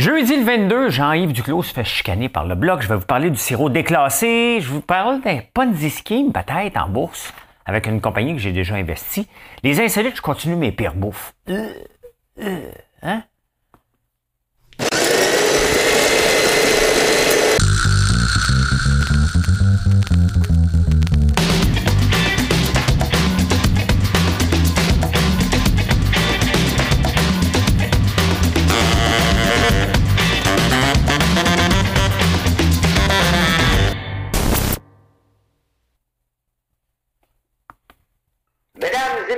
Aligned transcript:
Jeudi 0.00 0.34
le 0.34 0.44
22, 0.44 0.88
Jean-Yves 0.88 1.34
Duclos 1.34 1.62
se 1.62 1.74
fait 1.74 1.84
chicaner 1.84 2.30
par 2.30 2.46
le 2.46 2.54
bloc. 2.54 2.80
Je 2.80 2.88
vais 2.88 2.94
vous 2.94 3.04
parler 3.04 3.28
du 3.28 3.36
sirop 3.36 3.68
déclassé. 3.68 4.56
Je 4.62 4.66
vous 4.66 4.80
parle 4.80 5.20
d'un 5.20 5.40
Ponzi 5.52 5.90
scheme, 5.90 6.32
peut-être, 6.32 6.78
en 6.78 6.88
bourse, 6.88 7.34
avec 7.66 7.86
une 7.86 8.00
compagnie 8.00 8.32
que 8.32 8.40
j'ai 8.40 8.52
déjà 8.52 8.76
investi. 8.76 9.28
Les 9.62 9.78
insolites, 9.78 10.16
je 10.16 10.22
continue 10.22 10.56
mes 10.56 10.72
pires 10.72 10.94
bouffes. 10.94 11.34
Euh, 11.50 11.68
euh, 12.40 12.70
hein? 13.02 13.24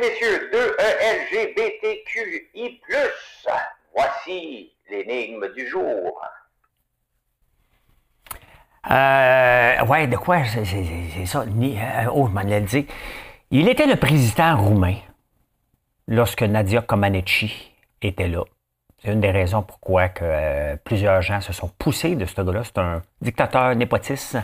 Messieurs, 0.02 0.50
2ELGBTQI+, 1.32 2.80
voici 3.94 4.72
l'énigme 4.90 5.46
du 5.54 5.68
jour. 5.68 6.20
Euh, 8.90 9.84
ouais, 9.86 10.08
de 10.08 10.16
quoi? 10.16 10.42
C'est 10.44 11.24
ça. 11.24 11.42
Euh, 11.42 12.06
oh, 12.12 12.26
je 12.26 12.32
m'en 12.32 12.42
dit. 12.62 12.88
Il 13.52 13.68
était 13.68 13.86
le 13.86 13.94
président 13.94 14.56
roumain 14.56 14.96
lorsque 16.08 16.42
Nadia 16.42 16.82
Comaneci 16.82 17.70
était 18.00 18.26
là. 18.26 18.42
C'est 18.98 19.12
une 19.12 19.20
des 19.20 19.30
raisons 19.30 19.62
pourquoi 19.62 20.08
euh, 20.20 20.74
plusieurs 20.82 21.22
gens 21.22 21.40
se 21.40 21.52
sont 21.52 21.70
poussés 21.78 22.16
de 22.16 22.26
ce 22.26 22.42
gars-là. 22.42 22.64
C'est 22.64 22.78
un 22.78 23.02
dictateur 23.20 23.76
népotiste. 23.76 24.36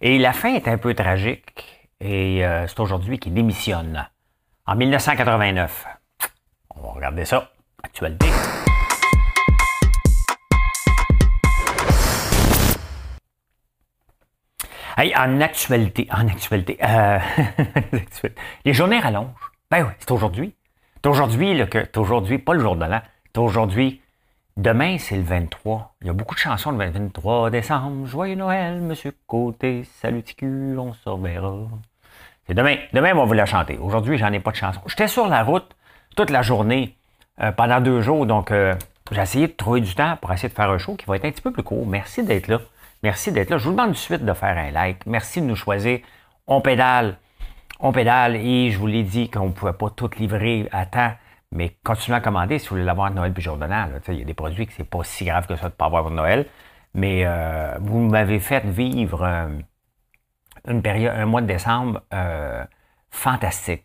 Et 0.00 0.18
la 0.18 0.32
fin 0.32 0.52
est 0.52 0.66
un 0.66 0.78
peu 0.78 0.94
tragique. 0.94 1.64
Et 2.00 2.42
c'est 2.66 2.80
aujourd'hui 2.80 3.20
qu'il 3.20 3.34
démissionne. 3.34 4.08
En 4.68 4.74
1989. 4.74 5.86
On 6.74 6.80
va 6.80 6.88
regarder 6.88 7.24
ça. 7.24 7.52
Actualité. 7.84 8.26
Hey, 14.96 15.14
en 15.16 15.40
actualité, 15.40 16.08
en 16.10 16.26
actualité, 16.26 16.78
euh, 16.82 17.18
les 18.64 18.72
journées 18.72 18.98
rallongent. 18.98 19.28
Ben 19.70 19.84
oui, 19.84 19.92
c'est 20.00 20.10
aujourd'hui. 20.10 20.56
C'est 20.96 21.06
aujourd'hui 21.10 21.68
que, 21.68 21.84
c'est 21.84 21.98
aujourd'hui, 21.98 22.38
pas 22.38 22.54
le 22.54 22.60
jour 22.60 22.74
de 22.74 22.86
l'an, 22.86 23.02
c'est 23.32 23.40
aujourd'hui. 23.40 24.02
Demain, 24.56 24.98
c'est 24.98 25.16
le 25.16 25.22
23. 25.22 25.94
Il 26.00 26.08
y 26.08 26.10
a 26.10 26.12
beaucoup 26.12 26.34
de 26.34 26.40
chansons 26.40 26.72
le 26.72 26.90
23 26.90 27.50
décembre. 27.50 28.04
Joyeux 28.06 28.34
Noël, 28.34 28.80
Monsieur 28.80 29.12
Côté. 29.28 29.84
Salut 29.84 30.24
on 30.42 30.92
se 30.92 31.08
reverra. 31.08 31.68
C'est 32.46 32.54
demain. 32.54 32.76
Demain, 32.92 33.12
on 33.14 33.18
va 33.18 33.24
vous 33.24 33.32
la 33.32 33.46
chanter. 33.46 33.76
Aujourd'hui, 33.78 34.18
j'en 34.18 34.32
ai 34.32 34.38
pas 34.38 34.52
de 34.52 34.56
chanson. 34.56 34.80
J'étais 34.86 35.08
sur 35.08 35.26
la 35.26 35.42
route 35.42 35.76
toute 36.14 36.30
la 36.30 36.42
journée 36.42 36.96
euh, 37.40 37.50
pendant 37.50 37.80
deux 37.80 38.00
jours, 38.02 38.24
donc 38.24 38.50
euh, 38.50 38.74
j'ai 39.10 39.20
essayé 39.20 39.48
de 39.48 39.52
trouver 39.52 39.80
du 39.80 39.94
temps 39.94 40.16
pour 40.20 40.32
essayer 40.32 40.48
de 40.48 40.54
faire 40.54 40.70
un 40.70 40.78
show 40.78 40.94
qui 40.94 41.06
va 41.06 41.16
être 41.16 41.24
un 41.24 41.30
petit 41.30 41.42
peu 41.42 41.50
plus 41.50 41.64
court. 41.64 41.86
Merci 41.86 42.22
d'être 42.22 42.48
là. 42.48 42.60
Merci 43.02 43.32
d'être 43.32 43.50
là. 43.50 43.58
Je 43.58 43.64
vous 43.64 43.72
demande 43.72 43.90
de 43.90 43.96
suite 43.96 44.24
de 44.24 44.32
faire 44.32 44.56
un 44.56 44.70
like. 44.70 45.04
Merci 45.06 45.40
de 45.40 45.46
nous 45.46 45.56
choisir. 45.56 45.98
On 46.46 46.60
pédale. 46.60 47.16
On 47.80 47.92
pédale 47.92 48.36
et 48.36 48.70
je 48.70 48.78
vous 48.78 48.86
l'ai 48.86 49.02
dit 49.02 49.28
qu'on 49.28 49.46
ne 49.46 49.52
pouvait 49.52 49.72
pas 49.72 49.90
tout 49.90 50.08
livrer 50.18 50.68
à 50.72 50.86
temps, 50.86 51.12
mais 51.52 51.76
continuez 51.84 52.16
à 52.16 52.20
commander 52.20 52.58
si 52.58 52.68
vous 52.68 52.76
voulez 52.76 52.86
l'avoir 52.86 53.10
de 53.10 53.16
Noël 53.16 53.32
puis 53.34 53.42
jour 53.42 53.56
de 53.58 53.66
Il 54.08 54.18
y 54.18 54.22
a 54.22 54.24
des 54.24 54.34
produits 54.34 54.66
que 54.66 54.72
c'est 54.72 54.88
pas 54.88 55.04
si 55.04 55.24
grave 55.24 55.46
que 55.46 55.56
ça 55.56 55.62
de 55.62 55.66
ne 55.66 55.76
pas 55.76 55.86
avoir 55.86 56.04
pour 56.04 56.12
Noël, 56.12 56.46
mais 56.94 57.24
euh, 57.26 57.76
vous 57.80 58.00
m'avez 58.00 58.40
fait 58.40 58.64
vivre 58.64 59.22
euh, 59.24 59.48
une 60.66 60.82
période, 60.82 61.14
un 61.16 61.26
mois 61.26 61.40
de 61.40 61.46
décembre 61.46 62.02
euh, 62.12 62.64
fantastique. 63.10 63.84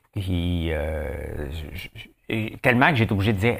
tellement 2.62 2.90
que 2.90 2.96
j'ai 2.96 3.04
été 3.04 3.14
obligé 3.14 3.34
de 3.34 3.40
dire, 3.40 3.56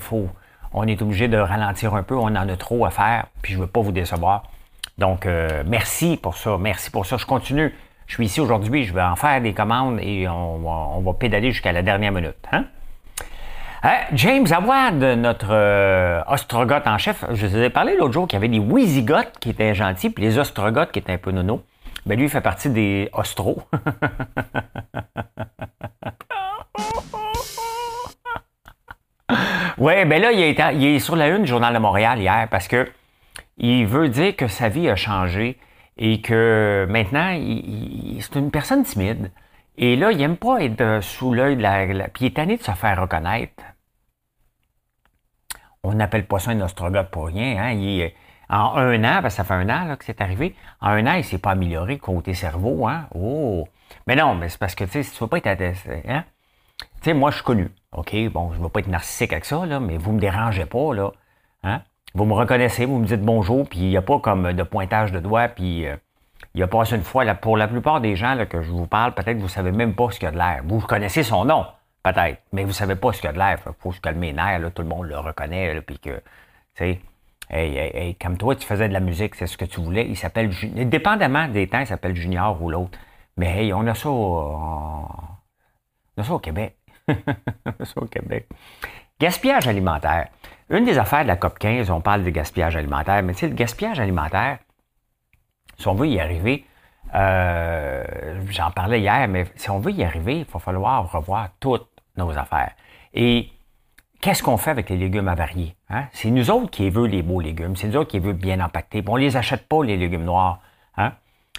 faut, 0.00 0.28
on 0.72 0.86
est 0.86 1.00
obligé 1.00 1.28
de 1.28 1.38
ralentir 1.38 1.94
un 1.94 2.02
peu, 2.02 2.16
on 2.16 2.26
en 2.26 2.48
a 2.48 2.56
trop 2.56 2.84
à 2.84 2.90
faire, 2.90 3.26
puis 3.42 3.52
je 3.52 3.58
ne 3.58 3.64
veux 3.64 3.70
pas 3.70 3.80
vous 3.80 3.92
décevoir. 3.92 4.44
Donc, 4.98 5.26
euh, 5.26 5.62
merci 5.66 6.18
pour 6.20 6.36
ça. 6.36 6.56
Merci 6.58 6.90
pour 6.90 7.06
ça. 7.06 7.16
Je 7.16 7.26
continue. 7.26 7.74
Je 8.06 8.14
suis 8.14 8.26
ici 8.26 8.40
aujourd'hui. 8.40 8.84
Je 8.84 8.94
vais 8.94 9.02
en 9.02 9.16
faire 9.16 9.40
des 9.40 9.52
commandes 9.52 9.98
et 10.00 10.28
on, 10.28 11.00
va 11.00 11.12
pédaler 11.14 11.52
jusqu'à 11.52 11.72
la 11.72 11.82
dernière 11.82 12.12
minute. 12.12 12.36
Hein? 12.52 12.64
Euh, 13.84 13.88
James 14.14 14.46
Awad, 14.50 15.02
notre 15.18 15.48
euh, 15.50 16.22
ostrogoth 16.28 16.86
en 16.86 16.96
chef, 16.96 17.24
je 17.32 17.46
vous 17.46 17.56
ai 17.58 17.70
parlé 17.70 17.96
l'autre 17.96 18.12
jour 18.12 18.26
qu'il 18.26 18.36
y 18.36 18.38
avait 18.38 18.48
des 18.48 18.58
Wizigoths 18.58 19.38
qui 19.40 19.50
étaient 19.50 19.74
gentils, 19.74 20.08
puis 20.08 20.24
les 20.24 20.38
ostrogoths 20.38 20.90
qui 20.90 21.00
étaient 21.00 21.12
un 21.12 21.18
peu 21.18 21.32
nono. 21.32 21.62
Ben 22.06 22.18
lui, 22.18 22.24
il 22.24 22.30
fait 22.30 22.42
partie 22.42 22.68
des 22.68 23.08
ostros. 23.14 23.62
ouais, 29.78 30.04
ben 30.04 30.20
là, 30.20 30.32
il 30.32 30.42
est, 30.42 30.98
sur 30.98 31.16
la 31.16 31.28
une 31.28 31.40
du 31.42 31.48
Journal 31.48 31.72
de 31.72 31.78
Montréal 31.78 32.18
hier 32.18 32.46
parce 32.50 32.68
que 32.68 32.92
il 33.56 33.86
veut 33.86 34.10
dire 34.10 34.36
que 34.36 34.48
sa 34.48 34.68
vie 34.68 34.90
a 34.90 34.96
changé 34.96 35.58
et 35.96 36.20
que 36.20 36.86
maintenant, 36.90 37.32
c'est 38.20 38.36
une 38.36 38.50
personne 38.50 38.84
timide. 38.84 39.32
Et 39.78 39.96
là, 39.96 40.12
il 40.12 40.18
n'aime 40.18 40.36
pas 40.36 40.62
être 40.62 41.02
sous 41.02 41.32
l'œil 41.32 41.56
de 41.56 41.62
la, 41.62 41.86
Puis 42.08 42.24
il 42.24 42.26
est 42.26 42.36
tanné 42.36 42.58
de 42.58 42.62
se 42.62 42.72
faire 42.72 43.00
reconnaître. 43.00 43.64
On 45.82 45.94
n'appelle 45.94 46.26
pas 46.26 46.38
ça 46.38 46.50
un 46.50 46.60
ostrogoth 46.60 47.10
pour 47.10 47.26
rien. 47.26 47.62
Hein? 47.62 47.70
Il 47.72 48.12
en 48.48 48.76
un 48.76 49.04
an, 49.04 49.22
parce 49.22 49.34
ça 49.34 49.44
fait 49.44 49.54
un 49.54 49.68
an 49.68 49.96
que 49.96 50.04
c'est 50.04 50.20
arrivé, 50.20 50.54
en 50.80 50.90
un 50.90 51.06
an, 51.06 51.14
il 51.14 51.24
s'est 51.24 51.38
pas 51.38 51.52
amélioré 51.52 51.98
côté 51.98 52.34
cerveau. 52.34 52.86
Hein? 52.86 53.06
Oh! 53.14 53.66
Mais 54.06 54.16
non, 54.16 54.34
mais 54.34 54.48
c'est 54.48 54.58
parce 54.58 54.74
que, 54.74 54.84
tu 54.84 54.90
sais, 54.90 55.02
si 55.02 55.12
tu 55.12 55.22
veux 55.22 55.28
pas 55.28 55.38
être... 55.38 55.46
Hein? 56.08 56.24
Tu 56.78 56.86
sais, 57.02 57.14
moi, 57.14 57.30
je 57.30 57.36
suis 57.36 57.44
connu. 57.44 57.70
OK, 57.92 58.14
bon, 58.32 58.52
je 58.52 58.58
ne 58.58 58.64
veux 58.64 58.68
pas 58.68 58.80
être 58.80 58.88
narcissique 58.88 59.32
avec 59.32 59.44
ça, 59.44 59.64
là, 59.66 59.80
mais 59.80 59.96
vous 59.96 60.12
me 60.12 60.20
dérangez 60.20 60.66
pas, 60.66 60.94
là. 60.94 61.10
Hein? 61.62 61.82
Vous 62.14 62.24
me 62.26 62.34
reconnaissez, 62.34 62.86
vous 62.86 62.98
me 62.98 63.06
dites 63.06 63.22
bonjour, 63.22 63.68
puis 63.68 63.80
il 63.80 63.88
n'y 63.88 63.96
a 63.96 64.02
pas 64.02 64.20
comme 64.20 64.52
de 64.52 64.62
pointage 64.62 65.10
de 65.10 65.18
doigts, 65.18 65.48
puis 65.48 65.86
euh, 65.86 65.96
il 66.54 66.60
y 66.60 66.62
a 66.62 66.68
pas 66.68 66.84
une 66.84 67.02
fois. 67.02 67.24
Là, 67.24 67.34
pour 67.34 67.56
la 67.56 67.66
plupart 67.66 68.00
des 68.00 68.14
gens 68.14 68.34
là, 68.34 68.46
que 68.46 68.62
je 68.62 68.70
vous 68.70 68.86
parle, 68.86 69.14
peut-être 69.14 69.36
que 69.36 69.42
vous 69.42 69.48
savez 69.48 69.72
même 69.72 69.94
pas 69.94 70.10
ce 70.10 70.20
qu'il 70.20 70.26
y 70.26 70.28
a 70.28 70.32
de 70.32 70.38
l'air. 70.38 70.62
Vous 70.64 70.80
connaissez 70.80 71.24
son 71.24 71.44
nom, 71.44 71.66
peut-être, 72.04 72.40
mais 72.52 72.62
vous 72.62 72.72
savez 72.72 72.94
pas 72.94 73.12
ce 73.12 73.20
qu'il 73.20 73.26
y 73.26 73.30
a 73.30 73.32
de 73.32 73.38
l'air. 73.38 73.58
Il 73.66 73.72
faut 73.80 73.92
se 73.92 74.00
calmer 74.00 74.28
les 74.28 74.34
nerfs, 74.34 74.60
là, 74.60 74.70
tout 74.70 74.82
le 74.82 74.88
monde 74.88 75.06
le 75.06 75.18
reconnaît, 75.18 75.80
puis 75.80 75.98
que, 75.98 76.10
tu 76.10 76.22
sais, 76.74 77.00
hey, 77.54 77.90
hey, 77.94 78.14
comme 78.16 78.36
toi, 78.36 78.56
tu 78.56 78.66
faisais 78.66 78.88
de 78.88 78.92
la 78.92 79.00
musique, 79.00 79.34
c'est 79.34 79.46
ce 79.46 79.56
que 79.56 79.64
tu 79.64 79.80
voulais. 79.80 80.06
Il 80.06 80.16
s'appelle, 80.16 80.50
dépendamment 80.88 81.48
des 81.48 81.68
temps, 81.68 81.80
il 81.80 81.86
s'appelle 81.86 82.14
Junior 82.16 82.60
ou 82.60 82.70
l'autre. 82.70 82.98
Mais 83.36 83.64
hey, 83.64 83.72
on 83.72 83.86
a 83.86 83.94
ça, 83.94 84.10
on 84.10 85.06
a 86.16 86.22
ça 86.22 86.32
au 86.34 86.38
Québec. 86.38 86.76
on 87.08 87.12
a 87.12 87.84
ça 87.84 88.00
au 88.00 88.06
Québec. 88.06 88.48
Gaspillage 89.20 89.68
alimentaire. 89.68 90.28
Une 90.70 90.84
des 90.84 90.98
affaires 90.98 91.22
de 91.22 91.28
la 91.28 91.36
COP 91.36 91.58
15, 91.58 91.90
on 91.90 92.00
parle 92.00 92.24
de 92.24 92.30
gaspillage 92.30 92.76
alimentaire, 92.76 93.22
mais 93.22 93.34
tu 93.34 93.40
sais, 93.40 93.48
le 93.48 93.54
gaspillage 93.54 94.00
alimentaire, 94.00 94.58
si 95.78 95.86
on 95.88 95.94
veut 95.94 96.08
y 96.08 96.20
arriver, 96.20 96.64
euh, 97.14 98.04
j'en 98.48 98.70
parlais 98.70 99.00
hier, 99.00 99.28
mais 99.28 99.46
si 99.56 99.70
on 99.70 99.78
veut 99.78 99.92
y 99.92 100.02
arriver, 100.02 100.38
il 100.38 100.44
va 100.44 100.58
falloir 100.58 101.10
revoir 101.12 101.50
toutes 101.60 101.88
nos 102.16 102.36
affaires. 102.36 102.72
Et 103.12 103.50
qu'est-ce 104.24 104.42
qu'on 104.42 104.56
fait 104.56 104.70
avec 104.70 104.88
les 104.88 104.96
légumes 104.96 105.28
avariés? 105.28 105.76
Hein? 105.90 106.06
C'est 106.12 106.30
nous 106.30 106.50
autres 106.50 106.70
qui 106.70 106.88
veulent 106.88 107.10
les 107.10 107.22
beaux 107.22 107.40
légumes, 107.40 107.76
c'est 107.76 107.88
nous 107.88 107.96
autres 107.96 108.10
qui 108.10 108.18
veulent 108.18 108.32
bien 108.32 108.58
empaquetés. 108.58 109.04
On 109.06 109.16
ne 109.16 109.20
les 109.20 109.36
achète 109.36 109.68
pas, 109.68 109.84
les 109.84 109.98
légumes 109.98 110.24
noirs. 110.24 110.60
Hein? 110.96 111.12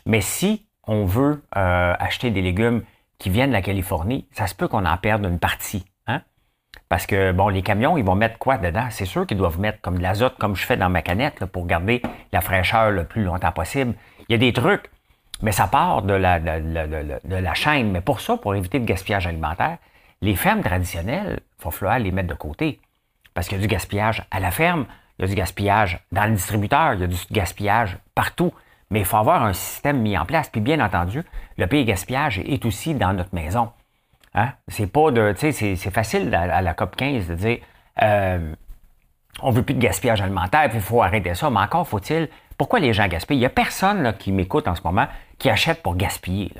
Mais 0.07 0.19
si 0.19 0.67
on 0.87 1.05
veut 1.05 1.43
euh, 1.55 1.93
acheter 1.99 2.31
des 2.31 2.41
légumes 2.41 2.81
qui 3.19 3.29
viennent 3.29 3.49
de 3.49 3.53
la 3.53 3.61
Californie, 3.61 4.27
ça 4.31 4.47
se 4.47 4.55
peut 4.55 4.67
qu'on 4.67 4.83
en 4.83 4.97
perde 4.97 5.25
une 5.25 5.37
partie. 5.39 5.85
Parce 6.89 7.07
que, 7.07 7.31
bon, 7.31 7.47
les 7.47 7.63
camions, 7.63 7.97
ils 7.97 8.03
vont 8.03 8.15
mettre 8.15 8.37
quoi 8.37 8.57
dedans? 8.57 8.87
C'est 8.91 9.05
sûr 9.05 9.25
qu'ils 9.25 9.37
doivent 9.37 9.59
mettre 9.59 9.81
comme 9.81 9.97
de 9.97 10.03
l'azote, 10.03 10.35
comme 10.37 10.55
je 10.55 10.65
fais 10.65 10.77
dans 10.77 10.89
ma 10.89 11.01
canette, 11.01 11.45
pour 11.45 11.65
garder 11.65 12.01
la 12.31 12.41
fraîcheur 12.41 12.91
le 12.91 13.05
plus 13.05 13.23
longtemps 13.23 13.51
possible. 13.51 13.95
Il 14.27 14.33
y 14.33 14.35
a 14.35 14.37
des 14.37 14.53
trucs, 14.53 14.91
mais 15.41 15.51
ça 15.51 15.67
part 15.67 16.03
de 16.03 16.13
la, 16.13 16.39
de, 16.39 17.35
la 17.35 17.53
chaîne. 17.53 17.91
Mais 17.91 18.01
pour 18.01 18.19
ça, 18.19 18.37
pour 18.37 18.53
éviter 18.53 18.77
le 18.77 18.85
gaspillage 18.85 19.25
alimentaire, 19.25 19.77
les 20.25 20.35
fermes 20.35 20.61
traditionnelles, 20.61 21.39
il 21.59 21.63
va 21.63 21.71
falloir 21.71 21.99
les 21.99 22.11
mettre 22.11 22.29
de 22.29 22.33
côté. 22.33 22.79
Parce 23.33 23.47
qu'il 23.47 23.57
y 23.57 23.59
a 23.59 23.61
du 23.61 23.67
gaspillage 23.67 24.23
à 24.31 24.39
la 24.39 24.51
ferme, 24.51 24.85
il 25.17 25.23
y 25.23 25.25
a 25.25 25.27
du 25.27 25.35
gaspillage 25.35 25.99
dans 26.11 26.25
le 26.25 26.31
distributeur, 26.31 26.93
il 26.93 27.01
y 27.01 27.03
a 27.03 27.07
du 27.07 27.17
gaspillage 27.31 27.97
partout. 28.15 28.51
Mais 28.89 28.99
il 28.99 29.05
faut 29.05 29.17
avoir 29.17 29.43
un 29.43 29.53
système 29.53 30.01
mis 30.01 30.17
en 30.17 30.25
place. 30.25 30.49
Puis 30.49 30.61
bien 30.61 30.79
entendu, 30.79 31.23
le 31.57 31.67
pays 31.67 31.85
gaspillage 31.85 32.39
est 32.39 32.65
aussi 32.65 32.93
dans 32.95 33.13
notre 33.13 33.33
maison. 33.33 33.71
Hein? 34.33 34.51
C'est 34.67 34.87
pas 34.87 35.11
de. 35.11 35.33
Tu 35.37 35.51
c'est 35.51 35.91
facile 35.91 36.33
à, 36.33 36.61
la 36.61 36.73
COP 36.73 36.95
15 36.95 37.27
de 37.27 37.35
dire 37.35 37.57
euh, 38.01 38.53
on 39.41 39.51
veut 39.51 39.63
plus 39.63 39.73
de 39.73 39.79
gaspillage 39.79 40.21
alimentaire, 40.21 40.69
puis 40.69 40.77
il 40.77 40.83
faut 40.83 41.01
arrêter 41.01 41.33
ça. 41.35 41.49
Mais 41.49 41.59
encore 41.59 41.87
faut-il. 41.87 42.29
Pourquoi 42.57 42.79
les 42.79 42.93
gens 42.93 43.07
gaspillent? 43.07 43.37
Il 43.37 43.41
n'y 43.41 43.45
a 43.45 43.49
personne 43.49 44.15
qui 44.17 44.31
m'écoute 44.31 44.67
en 44.67 44.75
ce 44.75 44.81
moment 44.83 45.07
qui 45.39 45.49
achète 45.49 45.83
pour 45.83 45.95
gaspiller. 45.95 46.51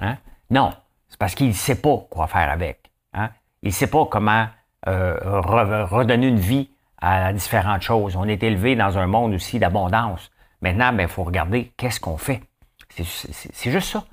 Hein? 0.00 0.16
Non. 0.50 0.72
C'est 1.08 1.18
parce 1.18 1.34
qu'il 1.34 1.48
ne 1.48 1.52
sait 1.52 1.80
pas 1.80 1.96
quoi 2.10 2.26
faire 2.26 2.50
avec. 2.50 2.90
Hein? 3.12 3.30
Il 3.62 3.68
ne 3.68 3.72
sait 3.72 3.86
pas 3.86 4.04
comment 4.06 4.46
euh, 4.88 5.16
redonner 5.22 6.28
une 6.28 6.40
vie 6.40 6.70
à 7.00 7.32
différentes 7.32 7.82
choses. 7.82 8.16
On 8.16 8.24
est 8.24 8.42
élevé 8.42 8.76
dans 8.76 8.98
un 8.98 9.06
monde 9.06 9.34
aussi 9.34 9.58
d'abondance. 9.58 10.30
Maintenant, 10.62 10.90
il 10.90 10.96
ben, 10.96 11.08
faut 11.08 11.24
regarder 11.24 11.72
qu'est-ce 11.76 12.00
qu'on 12.00 12.16
fait. 12.16 12.42
C'est 12.88 13.70
juste 13.70 13.88
ça. 13.88 14.04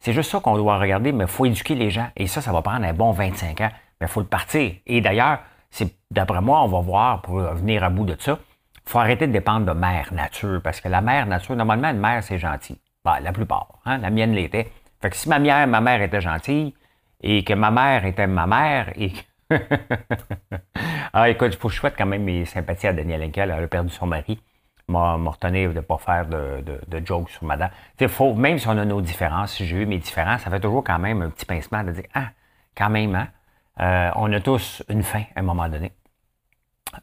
C'est 0.00 0.12
juste 0.12 0.30
ça 0.30 0.40
qu'on 0.40 0.56
doit 0.56 0.78
regarder, 0.78 1.12
mais 1.12 1.24
il 1.24 1.30
faut 1.30 1.44
éduquer 1.44 1.74
les 1.74 1.90
gens. 1.90 2.08
Et 2.16 2.26
ça, 2.26 2.40
ça 2.40 2.52
va 2.52 2.62
prendre 2.62 2.86
un 2.86 2.92
bon 2.92 3.12
25 3.12 3.60
ans. 3.60 3.70
Mais 4.00 4.06
il 4.06 4.10
faut 4.10 4.20
le 4.20 4.26
partir. 4.26 4.72
Et 4.86 5.00
d'ailleurs, 5.00 5.40
d'après 6.10 6.40
moi, 6.40 6.62
on 6.62 6.68
va 6.68 6.80
voir 6.80 7.22
pour 7.22 7.38
venir 7.38 7.84
à 7.84 7.90
bout 7.90 8.04
de 8.04 8.16
ça. 8.18 8.38
Il 8.86 8.90
faut 8.90 8.98
arrêter 8.98 9.26
de 9.26 9.32
dépendre 9.32 9.66
de 9.66 9.78
mère 9.78 10.12
nature. 10.12 10.60
Parce 10.62 10.80
que 10.80 10.88
la 10.88 11.00
mère 11.00 11.26
nature, 11.26 11.54
normalement, 11.54 11.90
une 11.90 12.00
mère, 12.00 12.24
c'est 12.24 12.38
gentil. 12.38 12.80
Ben, 13.04 13.20
la 13.20 13.32
plupart. 13.32 13.68
Hein? 13.84 13.98
La 13.98 14.10
mienne 14.10 14.32
l'était. 14.32 14.72
Fait 15.00 15.10
que 15.10 15.16
si 15.16 15.28
ma 15.28 15.38
mère, 15.38 15.66
ma 15.66 15.80
mère 15.80 16.02
était 16.02 16.20
gentille, 16.20 16.74
et 17.22 17.44
que 17.44 17.54
ma 17.54 17.70
mère 17.70 18.04
était 18.04 18.26
ma 18.26 18.46
mère, 18.46 18.92
et 18.96 19.12
que... 19.12 19.20
ah, 21.12 21.28
écoute, 21.28 21.54
il 21.54 21.58
faut 21.58 21.68
que 21.68 21.74
je 21.74 21.80
souhaite 21.80 21.94
quand 21.96 22.06
même 22.06 22.22
mes 22.22 22.44
sympathies 22.44 22.86
à 22.86 22.92
Daniel 22.92 23.22
Henkel. 23.22 23.52
Elle 23.56 23.64
a 23.64 23.68
perdu 23.68 23.90
son 23.90 24.06
mari 24.06 24.40
m'a 24.90 25.30
retenir 25.30 25.70
de 25.70 25.76
ne 25.76 25.80
pas 25.80 25.98
faire 25.98 26.26
de, 26.26 26.62
de, 26.86 27.06
jokes 27.06 27.30
sur 27.30 27.44
madame. 27.44 27.70
faut, 28.08 28.34
même 28.34 28.58
si 28.58 28.68
on 28.68 28.76
a 28.76 28.84
nos 28.84 29.00
différences, 29.00 29.54
si 29.54 29.66
j'ai 29.66 29.76
eu 29.76 29.86
mes 29.86 29.98
différences, 29.98 30.42
ça 30.42 30.50
fait 30.50 30.60
toujours 30.60 30.84
quand 30.84 30.98
même 30.98 31.22
un 31.22 31.30
petit 31.30 31.46
pincement 31.46 31.84
de 31.84 31.92
dire 31.92 32.04
Ah, 32.14 32.30
quand 32.76 32.90
même, 32.90 33.14
hein, 33.14 33.28
euh, 33.80 34.10
on 34.16 34.32
a 34.32 34.40
tous 34.40 34.82
une 34.88 35.02
fin 35.02 35.22
à 35.34 35.40
un 35.40 35.42
moment 35.42 35.68
donné. 35.68 35.92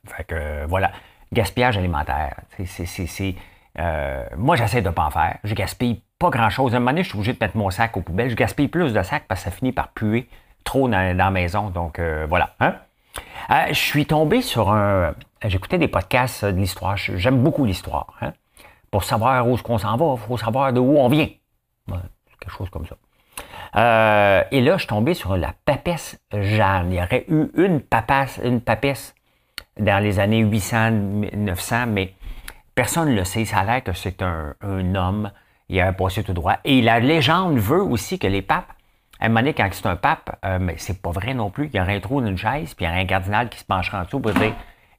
Fait 0.05 0.23
que 0.25 0.65
voilà. 0.65 0.91
Gaspillage 1.33 1.77
alimentaire. 1.77 2.35
C'est, 2.65 3.35
euh, 3.79 4.25
moi, 4.37 4.55
j'essaie 4.55 4.81
de 4.81 4.87
ne 4.87 4.93
pas 4.93 5.05
en 5.05 5.11
faire. 5.11 5.37
Je 5.43 5.53
gaspille 5.53 6.01
pas 6.19 6.29
grand-chose. 6.29 6.73
À 6.73 6.77
un 6.77 6.79
moment 6.79 6.91
donné, 6.91 7.03
je 7.03 7.09
suis 7.09 7.17
obligé 7.17 7.33
de 7.33 7.37
mettre 7.39 7.57
mon 7.57 7.69
sac 7.69 7.95
aux 7.97 8.01
poubelles. 8.01 8.29
Je 8.29 8.35
gaspille 8.35 8.67
plus 8.67 8.93
de 8.93 9.03
sacs 9.03 9.25
parce 9.27 9.43
que 9.43 9.49
ça 9.49 9.55
finit 9.55 9.71
par 9.71 9.89
puer 9.89 10.27
trop 10.63 10.87
dans, 10.89 11.15
la 11.15 11.31
maison. 11.31 11.69
Donc, 11.69 11.99
euh, 11.99 12.25
voilà. 12.27 12.55
Hein? 12.59 12.75
je 13.69 13.73
suis 13.73 14.05
tombé 14.05 14.41
sur 14.41 14.69
un, 14.71 15.13
J'écoutais 15.45 15.77
des 15.77 15.87
podcasts 15.87 16.45
de 16.45 16.57
l'histoire. 16.57 16.97
J'aime 16.97 17.43
beaucoup 17.43 17.65
l'histoire. 17.65 18.07
Hein? 18.21 18.33
Pour 18.89 19.03
savoir 19.03 19.47
où 19.47 19.55
qu'on 19.57 19.77
s'en 19.77 19.95
va, 19.95 20.15
il 20.15 20.27
faut 20.27 20.37
savoir 20.37 20.73
de 20.73 20.79
où 20.79 20.97
on 20.97 21.07
vient. 21.09 21.29
quelque 21.87 22.51
chose 22.51 22.69
comme 22.69 22.85
ça. 22.87 22.95
Euh, 23.75 24.43
et 24.51 24.61
là, 24.61 24.73
je 24.73 24.79
suis 24.79 24.87
tombé 24.87 25.13
sur 25.13 25.37
la 25.37 25.53
papesse 25.65 26.19
Jeanne. 26.31 26.91
Il 26.91 26.97
y 26.97 27.01
aurait 27.01 27.25
eu 27.27 27.47
une 27.55 27.81
papesse, 27.81 28.39
une 28.43 28.61
papesse 28.61 29.13
dans 29.77 30.01
les 30.01 30.19
années 30.19 30.39
800, 30.39 30.91
900, 31.35 31.85
mais 31.87 32.13
personne 32.73 33.09
ne 33.09 33.15
le 33.15 33.23
sait. 33.23 33.45
Ça 33.45 33.59
a 33.59 33.63
l'air 33.63 33.83
que 33.83 33.93
c'est 33.93 34.23
un, 34.23 34.55
homme. 34.95 35.31
Il 35.69 35.79
a 35.79 35.91
passé 35.93 36.23
tout 36.23 36.33
droit. 36.33 36.57
Et 36.63 36.81
la 36.81 36.99
légende 36.99 37.57
veut 37.57 37.81
aussi 37.81 38.19
que 38.19 38.27
les 38.27 38.41
papes, 38.41 38.71
à 39.19 39.25
un 39.25 39.29
moment 39.29 39.41
donné, 39.41 39.53
quand 39.53 39.67
c'est 39.71 39.87
un 39.87 39.95
pape, 39.95 40.37
euh, 40.45 40.59
mais 40.59 40.75
c'est 40.77 41.01
pas 41.01 41.11
vrai 41.11 41.33
non 41.33 41.49
plus, 41.49 41.69
il 41.73 41.77
y 41.77 41.81
aurait 41.81 41.95
un 41.95 41.99
trou 41.99 42.21
d'une 42.21 42.37
chaise, 42.37 42.73
puis 42.73 42.85
il 42.85 42.87
y 42.87 42.91
aurait 42.91 43.01
un 43.01 43.05
cardinal 43.05 43.49
qui 43.49 43.59
se 43.59 43.65
pencherait 43.65 43.97
en 43.97 44.03
dessous 44.03 44.19
pour 44.19 44.31
dire 44.33 44.53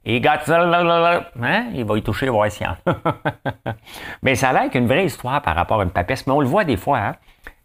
et 0.05 0.21
hein? 0.25 1.65
il 1.73 1.85
va 1.85 1.97
y 1.97 2.01
toucher, 2.01 2.29
voir 2.29 2.49
si 2.49 2.63
Mais 4.23 4.35
ça 4.35 4.49
a 4.49 4.53
l'air 4.53 4.69
qu'une 4.69 4.87
vraie 4.87 5.05
histoire 5.05 5.41
par 5.41 5.55
rapport 5.55 5.81
à 5.81 5.83
une 5.83 5.91
papesse. 5.91 6.25
Mais 6.25 6.33
on 6.33 6.39
le 6.39 6.47
voit 6.47 6.63
des 6.63 6.77
fois. 6.77 6.99
Hein? 6.99 7.15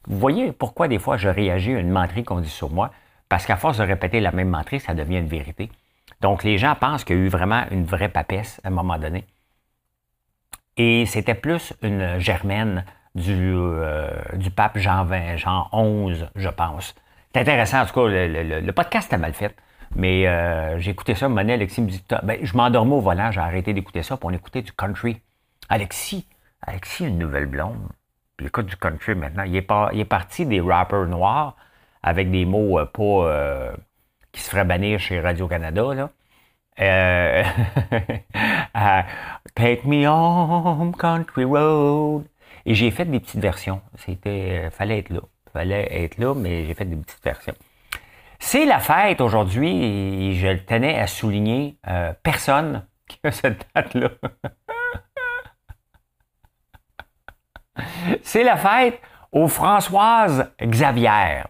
Vous 0.07 0.19
voyez 0.19 0.53
pourquoi 0.53 0.89
des 0.89 0.99
fois 0.99 1.17
je 1.17 1.29
réagis 1.29 1.75
à 1.75 1.79
une 1.79 1.91
menterie 1.91 2.25
qu'on 2.25 2.41
dit 2.41 2.49
sur 2.49 2.71
moi? 2.71 2.91
Parce 3.29 3.47
qu'à 3.47 3.57
force 3.57 3.79
de 3.79 3.85
répéter 3.85 4.21
la 4.21 4.33
même 4.33 4.49
menterie, 4.49 4.81
ça 4.81 4.95
devient 4.95 5.19
une 5.19 5.29
vérité. 5.29 5.71
Donc 6.21 6.45
les 6.45 6.59
gens 6.59 6.75
pensent 6.75 7.05
qu'il 7.05 7.17
y 7.17 7.19
a 7.19 7.23
eu 7.23 7.29
vraiment 7.29 7.65
une 7.71 7.85
vraie 7.85 8.09
papesse 8.09 8.61
à 8.65 8.69
un 8.69 8.73
moment 8.73 8.99
donné. 8.99 9.25
Et 10.77 11.07
c'était 11.07 11.35
plus 11.35 11.73
une 11.83 12.19
germaine 12.19 12.85
du, 13.15 13.53
euh, 13.55 14.11
du 14.35 14.51
pape 14.51 14.79
Jean, 14.79 15.05
20, 15.05 15.37
Jean 15.37 15.69
11, 15.73 16.31
je 16.35 16.49
pense. 16.49 16.95
C'est 17.33 17.41
intéressant, 17.41 17.83
en 17.83 17.87
tout 17.87 17.95
cas, 17.95 18.07
le, 18.09 18.61
le 18.61 18.73
podcast 18.73 19.13
est 19.13 19.19
mal 19.19 19.35
fait. 19.35 19.55
Mais 19.97 20.27
euh, 20.27 20.79
écouté 20.81 21.15
ça, 21.15 21.29
Monet, 21.29 21.55
Alexis 21.55 21.81
me 21.81 21.89
dit, 21.89 22.03
ben, 22.23 22.39
je 22.43 22.57
m'endormais 22.57 22.95
au 22.95 23.01
volant, 23.01 23.31
j'ai 23.31 23.41
arrêté 23.41 23.73
d'écouter 23.73 24.03
ça, 24.03 24.17
pour 24.17 24.31
on 24.31 24.33
écoutait 24.33 24.63
du 24.63 24.73
country. 24.73 25.21
Alexis, 25.69 26.27
Alexis, 26.63 27.07
une 27.07 27.19
nouvelle 27.19 27.47
blonde. 27.47 27.89
Puis 28.37 28.47
il 28.47 28.49
écoute 28.49 28.67
du 28.67 28.77
country 28.77 29.15
maintenant. 29.15 29.45
Il 29.45 29.55
est, 29.55 29.63
pas, 29.63 29.91
il 29.93 30.01
est 30.01 30.05
parti 30.05 30.47
des 30.47 30.61
rappers 30.61 31.07
noirs 31.07 31.57
avec 32.03 32.31
des 32.31 32.45
mots 32.45 32.81
euh, 32.81 32.87
pas 32.87 33.03
euh, 33.03 33.73
qui 34.33 34.41
se 34.41 34.51
feraient 34.51 34.65
bannir 34.65 34.99
chez 34.99 35.21
Radio-Canada. 35.21 35.95
Là. 35.95 36.11
Take 39.55 39.87
me 39.87 40.07
home, 40.07 40.95
country 40.97 41.45
road. 41.45 42.25
Et 42.67 42.75
j'ai 42.75 42.91
fait 42.91 43.05
des 43.05 43.21
petites 43.21 43.41
versions. 43.41 43.81
C'était, 43.99 44.69
fallait 44.71 44.99
être 44.99 45.11
là. 45.11 45.21
Fallait 45.53 46.05
être 46.05 46.19
là, 46.19 46.35
mais 46.35 46.67
j'ai 46.67 46.75
fait 46.75 46.85
des 46.85 46.97
petites 46.97 47.23
versions. 47.23 47.55
C'est 48.39 48.67
la 48.67 48.81
fête 48.81 49.21
aujourd'hui 49.21 49.85
et 49.85 50.35
je 50.35 50.49
tenais 50.65 50.99
à 50.99 51.07
souligner 51.07 51.79
euh, 51.89 52.13
personne 52.23 52.85
qui 53.09 53.19
a 53.25 53.31
cette 53.31 53.67
date-là. 53.75 54.11
C'est 58.23 58.45
la 58.45 58.57
fête 58.57 59.01
aux 59.33 59.49
Françoises 59.49 60.53
Xavier. 60.61 61.43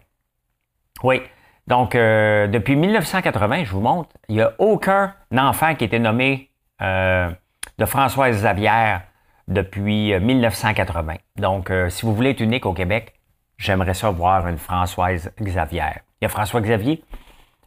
Oui. 1.03 1.21
Donc, 1.67 1.95
euh, 1.95 2.47
depuis 2.47 2.75
1980, 2.75 3.63
je 3.65 3.71
vous 3.71 3.81
montre, 3.81 4.15
il 4.29 4.35
n'y 4.35 4.41
a 4.41 4.53
aucun 4.59 5.13
enfant 5.35 5.75
qui 5.75 5.83
été 5.83 5.99
nommé 5.99 6.49
euh, 6.81 7.29
de 7.77 7.85
Françoise 7.85 8.35
Xavier 8.37 8.97
depuis 9.47 10.17
1980. 10.19 11.15
Donc, 11.37 11.71
si 11.89 12.05
vous 12.05 12.15
voulez 12.15 12.31
être 12.31 12.39
unique 12.39 12.65
au 12.65 12.73
Québec, 12.73 13.13
j'aimerais 13.57 13.93
ça 13.93 14.09
voir 14.09 14.47
une 14.47 14.57
Françoise 14.57 15.31
Xavier. 15.39 16.01
Il 16.21 16.23
y 16.23 16.25
a 16.25 16.29
François 16.29 16.61
Xavier. 16.61 17.03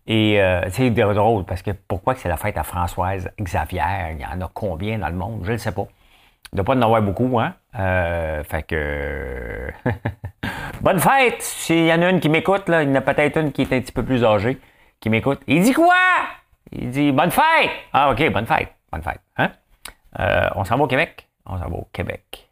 Et 0.07 0.41
euh, 0.41 0.63
c'est 0.71 0.89
drôle 0.91 1.45
parce 1.45 1.61
que 1.61 1.71
pourquoi 1.71 2.15
que 2.15 2.21
c'est 2.21 2.31
la 2.31 2.39
fête 2.39 2.57
à 2.57 2.63
Françoise 2.63 3.31
Xavier? 3.39 4.13
Il 4.13 4.21
y 4.21 4.25
en 4.25 4.41
a 4.41 4.51
combien 4.53 4.99
dans 4.99 5.09
le 5.09 5.15
monde? 5.15 5.41
Je 5.45 5.53
ne 5.53 5.59
sais 5.59 5.73
pas. 5.73 5.87
Il 6.51 6.57
ne 6.57 6.63
doit 6.63 6.75
pas 6.75 6.79
en 6.79 6.83
avoir 6.83 7.03
beaucoup, 7.03 7.39
hein? 7.39 7.55
Euh, 7.79 8.43
fait 8.43 8.63
que. 8.63 9.71
Bonne 10.81 10.99
fête! 10.99 11.43
S'il 11.43 11.85
y 11.85 11.93
en 11.93 12.01
a 12.01 12.09
une 12.09 12.21
qui 12.21 12.31
m'écoute, 12.31 12.63
il 12.69 12.73
y 12.73 12.77
en 12.77 12.95
a 12.95 13.01
peut-être 13.03 13.37
une 13.37 13.53
qui 13.53 13.63
est 13.63 13.73
un 13.73 13.81
petit 13.81 13.93
peu 13.93 14.03
plus 14.03 14.25
âgée 14.25 14.59
qui 14.99 15.11
m'écoute. 15.11 15.41
Il 15.47 15.63
dit 15.63 15.75
quoi? 15.75 15.95
Il 16.73 16.89
dit 16.89 17.13
Bonne 17.13 17.31
fête! 17.31 17.71
Ah, 17.93 18.11
OK, 18.11 18.33
bonne 18.33 18.47
fête. 18.47 18.78
Bonne 18.91 19.03
fête. 19.03 19.21
Hein? 19.37 19.51
Euh, 20.19 20.49
on 20.55 20.65
s'en 20.65 20.77
va 20.77 20.85
au 20.85 20.87
Québec? 20.87 21.29
On 21.47 21.59
s'en 21.59 21.69
va 21.69 21.77
au 21.77 21.89
Québec. 21.93 22.49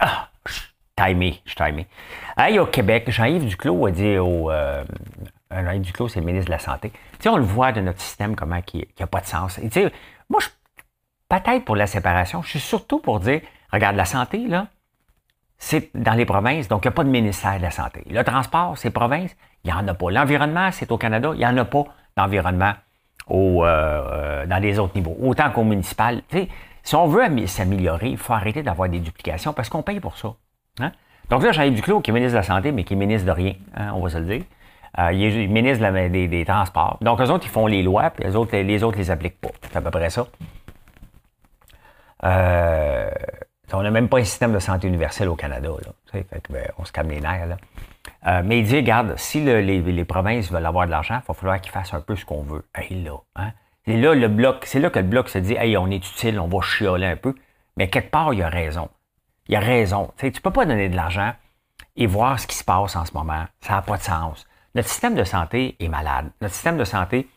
Ah, 0.00 0.28
je 0.46 0.52
suis 0.52 0.70
timé, 0.96 1.40
je 1.44 1.50
suis 1.50 1.64
timé. 1.64 1.86
Hey, 2.36 2.58
au 2.58 2.66
Québec, 2.66 3.10
Jean-Yves 3.10 3.46
Duclos 3.46 3.86
a 3.86 3.90
dit 3.90 4.18
au. 4.18 4.50
Euh, 4.50 4.84
Jean-Yves 5.50 5.82
Duclos, 5.82 6.08
c'est 6.08 6.20
le 6.20 6.26
ministre 6.26 6.46
de 6.46 6.52
la 6.52 6.58
Santé. 6.58 6.90
Tu 6.90 6.98
sais, 7.20 7.28
on 7.28 7.36
le 7.36 7.44
voit 7.44 7.72
de 7.72 7.80
notre 7.80 8.00
système, 8.00 8.34
comment 8.34 8.60
qui 8.62 8.86
n'a 8.98 9.06
pas 9.06 9.20
de 9.20 9.26
sens. 9.26 9.60
Tu 9.70 9.88
moi, 10.28 10.40
je 10.40 10.48
peut-être 11.28 11.64
pour 11.64 11.76
la 11.76 11.86
séparation, 11.86 12.42
je 12.42 12.50
suis 12.50 12.60
surtout 12.60 12.98
pour 12.98 13.20
dire, 13.20 13.40
regarde, 13.72 13.96
la 13.96 14.04
santé, 14.04 14.38
là, 14.46 14.68
c'est 15.64 15.88
dans 15.94 16.12
les 16.12 16.26
provinces, 16.26 16.68
donc 16.68 16.84
il 16.84 16.88
n'y 16.88 16.92
a 16.92 16.94
pas 16.94 17.04
de 17.04 17.08
ministère 17.08 17.56
de 17.56 17.62
la 17.62 17.70
Santé. 17.70 18.04
Le 18.10 18.22
transport, 18.22 18.76
c'est 18.76 18.90
province, 18.90 19.34
il 19.64 19.72
n'y 19.72 19.72
en 19.72 19.88
a 19.88 19.94
pas. 19.94 20.10
L'environnement, 20.10 20.68
c'est 20.70 20.92
au 20.92 20.98
Canada, 20.98 21.30
il 21.32 21.38
n'y 21.38 21.46
en 21.46 21.56
a 21.56 21.64
pas 21.64 21.84
d'environnement 22.18 22.74
au, 23.28 23.64
euh, 23.64 23.66
euh, 23.66 24.46
dans 24.46 24.58
les 24.58 24.78
autres 24.78 24.92
niveaux. 24.94 25.16
Autant 25.22 25.50
qu'au 25.50 25.64
municipal. 25.64 26.20
Si 26.82 26.94
on 26.94 27.06
veut 27.06 27.46
s'améliorer, 27.46 28.10
il 28.10 28.18
faut 28.18 28.34
arrêter 28.34 28.62
d'avoir 28.62 28.90
des 28.90 28.98
duplications 28.98 29.54
parce 29.54 29.70
qu'on 29.70 29.82
paye 29.82 30.00
pour 30.00 30.18
ça. 30.18 30.34
Hein? 30.80 30.92
Donc 31.30 31.42
là, 31.42 31.50
Jean-Yves 31.50 31.76
Duclos, 31.76 32.02
qui 32.02 32.10
est 32.10 32.14
ministre 32.14 32.34
de 32.34 32.40
la 32.40 32.42
Santé, 32.42 32.70
mais 32.70 32.84
qui 32.84 32.92
est 32.92 32.98
ministre 32.98 33.26
de 33.26 33.32
rien, 33.32 33.54
hein, 33.74 33.92
on 33.94 34.02
va 34.02 34.10
se 34.10 34.18
le 34.18 34.26
dire. 34.26 34.42
Euh, 34.98 35.12
il 35.14 35.24
est 35.24 35.46
ministre 35.46 35.82
des, 36.10 36.44
Transports. 36.44 36.98
Donc, 37.00 37.22
eux 37.22 37.30
autres, 37.30 37.46
ils 37.46 37.50
font 37.50 37.66
les 37.66 37.82
lois, 37.82 38.10
puis 38.10 38.24
les 38.24 38.36
autres, 38.36 38.54
les 38.54 38.82
autres 38.82 38.98
les 38.98 39.10
appliquent 39.10 39.40
pas. 39.40 39.48
C'est 39.62 39.76
à 39.76 39.80
peu 39.80 39.90
près 39.90 40.10
ça. 40.10 40.26
Euh, 42.24 43.10
on 43.74 43.82
n'a 43.82 43.90
même 43.90 44.08
pas 44.08 44.18
un 44.18 44.24
système 44.24 44.52
de 44.52 44.58
santé 44.58 44.88
universel 44.88 45.28
au 45.28 45.36
Canada. 45.36 45.68
Là, 45.68 46.22
ben, 46.50 46.68
on 46.78 46.84
se 46.84 46.92
calme 46.92 47.10
les 47.10 47.20
nerfs. 47.20 47.46
Là. 47.46 47.56
Euh, 48.26 48.42
mais 48.44 48.60
il 48.60 48.66
dit, 48.66 48.76
regarde, 48.76 49.14
si 49.16 49.40
les, 49.42 50.04
provinces 50.04 50.50
veulent 50.50 50.66
avoir 50.66 50.86
de 50.86 50.90
l'argent, 50.90 51.20
il 51.22 51.26
va 51.26 51.34
falloir 51.34 51.60
qu'ils 51.60 51.72
fassent 51.72 51.94
un 51.94 52.00
peu 52.00 52.16
ce 52.16 52.24
qu'on 52.24 52.42
veut. 52.42 52.64
Hey, 52.74 53.02
là, 53.02 53.16
hein? 53.36 53.52
Là 53.86 54.14
le 54.14 54.28
bloc, 54.28 54.64
c'est 54.64 54.80
là 54.80 54.88
que 54.88 54.98
le 54.98 55.04
bloc 55.06 55.28
se 55.28 55.38
dit 55.38 55.54
Hey, 55.54 55.76
on 55.76 55.90
est 55.90 55.96
utile, 55.96 56.40
on 56.40 56.48
va 56.48 56.60
chioler 56.62 57.06
un 57.06 57.16
peu. 57.16 57.34
Mais 57.76 57.88
quelque 57.88 58.10
part, 58.10 58.32
il 58.32 58.42
a 58.42 58.48
raison. 58.48 58.88
Il 59.48 59.56
a 59.56 59.60
raison. 59.60 60.10
Tu 60.16 60.26
ne 60.26 60.30
peux 60.30 60.50
pas 60.50 60.64
donner 60.64 60.88
de 60.88 60.96
l'argent 60.96 61.32
et 61.96 62.06
voir 62.06 62.38
ce 62.40 62.46
qui 62.46 62.56
se 62.56 62.64
passe 62.64 62.96
en 62.96 63.04
ce 63.04 63.12
moment. 63.12 63.44
Ça 63.60 63.74
n'a 63.74 63.82
pas 63.82 63.98
de 63.98 64.02
sens. 64.02 64.46
Notre 64.74 64.88
système 64.88 65.14
de 65.14 65.24
santé 65.24 65.76
est 65.78 65.88
malade. 65.88 66.30
Notre 66.40 66.54
système 66.54 66.78
de 66.78 66.84
santé. 66.84 67.28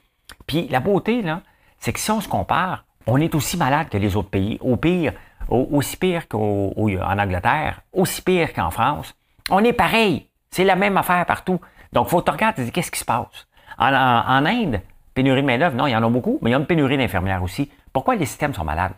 Puis 0.46 0.68
la 0.70 0.80
beauté, 0.80 1.22
là, 1.22 1.42
c'est 1.80 1.92
que 1.94 2.00
si 2.00 2.10
on 2.12 2.22
se 2.22 2.30
compare, 2.30 2.86
on 3.08 3.18
est 3.18 3.36
aussi 3.36 3.58
malade 3.58 3.90
que 3.90 3.98
les 3.98 4.16
autres 4.16 4.30
pays. 4.30 4.58
Au 4.62 4.78
pire, 4.78 5.14
aussi 5.50 5.98
pire 5.98 6.28
qu'en 6.28 6.72
Angleterre, 7.20 7.82
aussi 7.94 8.22
pire 8.22 8.54
qu'en 8.54 8.72
France. 8.72 9.16
On 9.50 9.64
est 9.64 9.74
pareil. 9.74 10.28
C'est 10.52 10.64
la 10.64 10.76
même 10.76 10.98
affaire 10.98 11.26
partout. 11.26 11.60
Donc, 11.94 12.08
il 12.08 12.10
faut 12.10 12.22
te 12.22 12.32
regarder 12.32 12.70
qu'est-ce 12.72 12.92
qui 12.92 13.00
se 13.00 13.06
passe? 13.06 13.48
en 13.80 14.46
Inde, 14.46 14.82
Pénurie 15.18 15.42
de 15.42 15.48
main-d'œuvre, 15.48 15.76
non, 15.76 15.88
il 15.88 15.94
y 15.94 15.96
en 15.96 16.04
a 16.04 16.10
beaucoup, 16.12 16.38
mais 16.44 16.52
il 16.52 16.54
y 16.54 16.56
a 16.56 16.60
une 16.60 16.68
pénurie 16.68 16.96
d'infirmières 16.96 17.42
aussi. 17.42 17.72
Pourquoi 17.92 18.14
les 18.14 18.28
systèmes 18.28 18.54
sont 18.54 18.64
malades? 18.64 18.94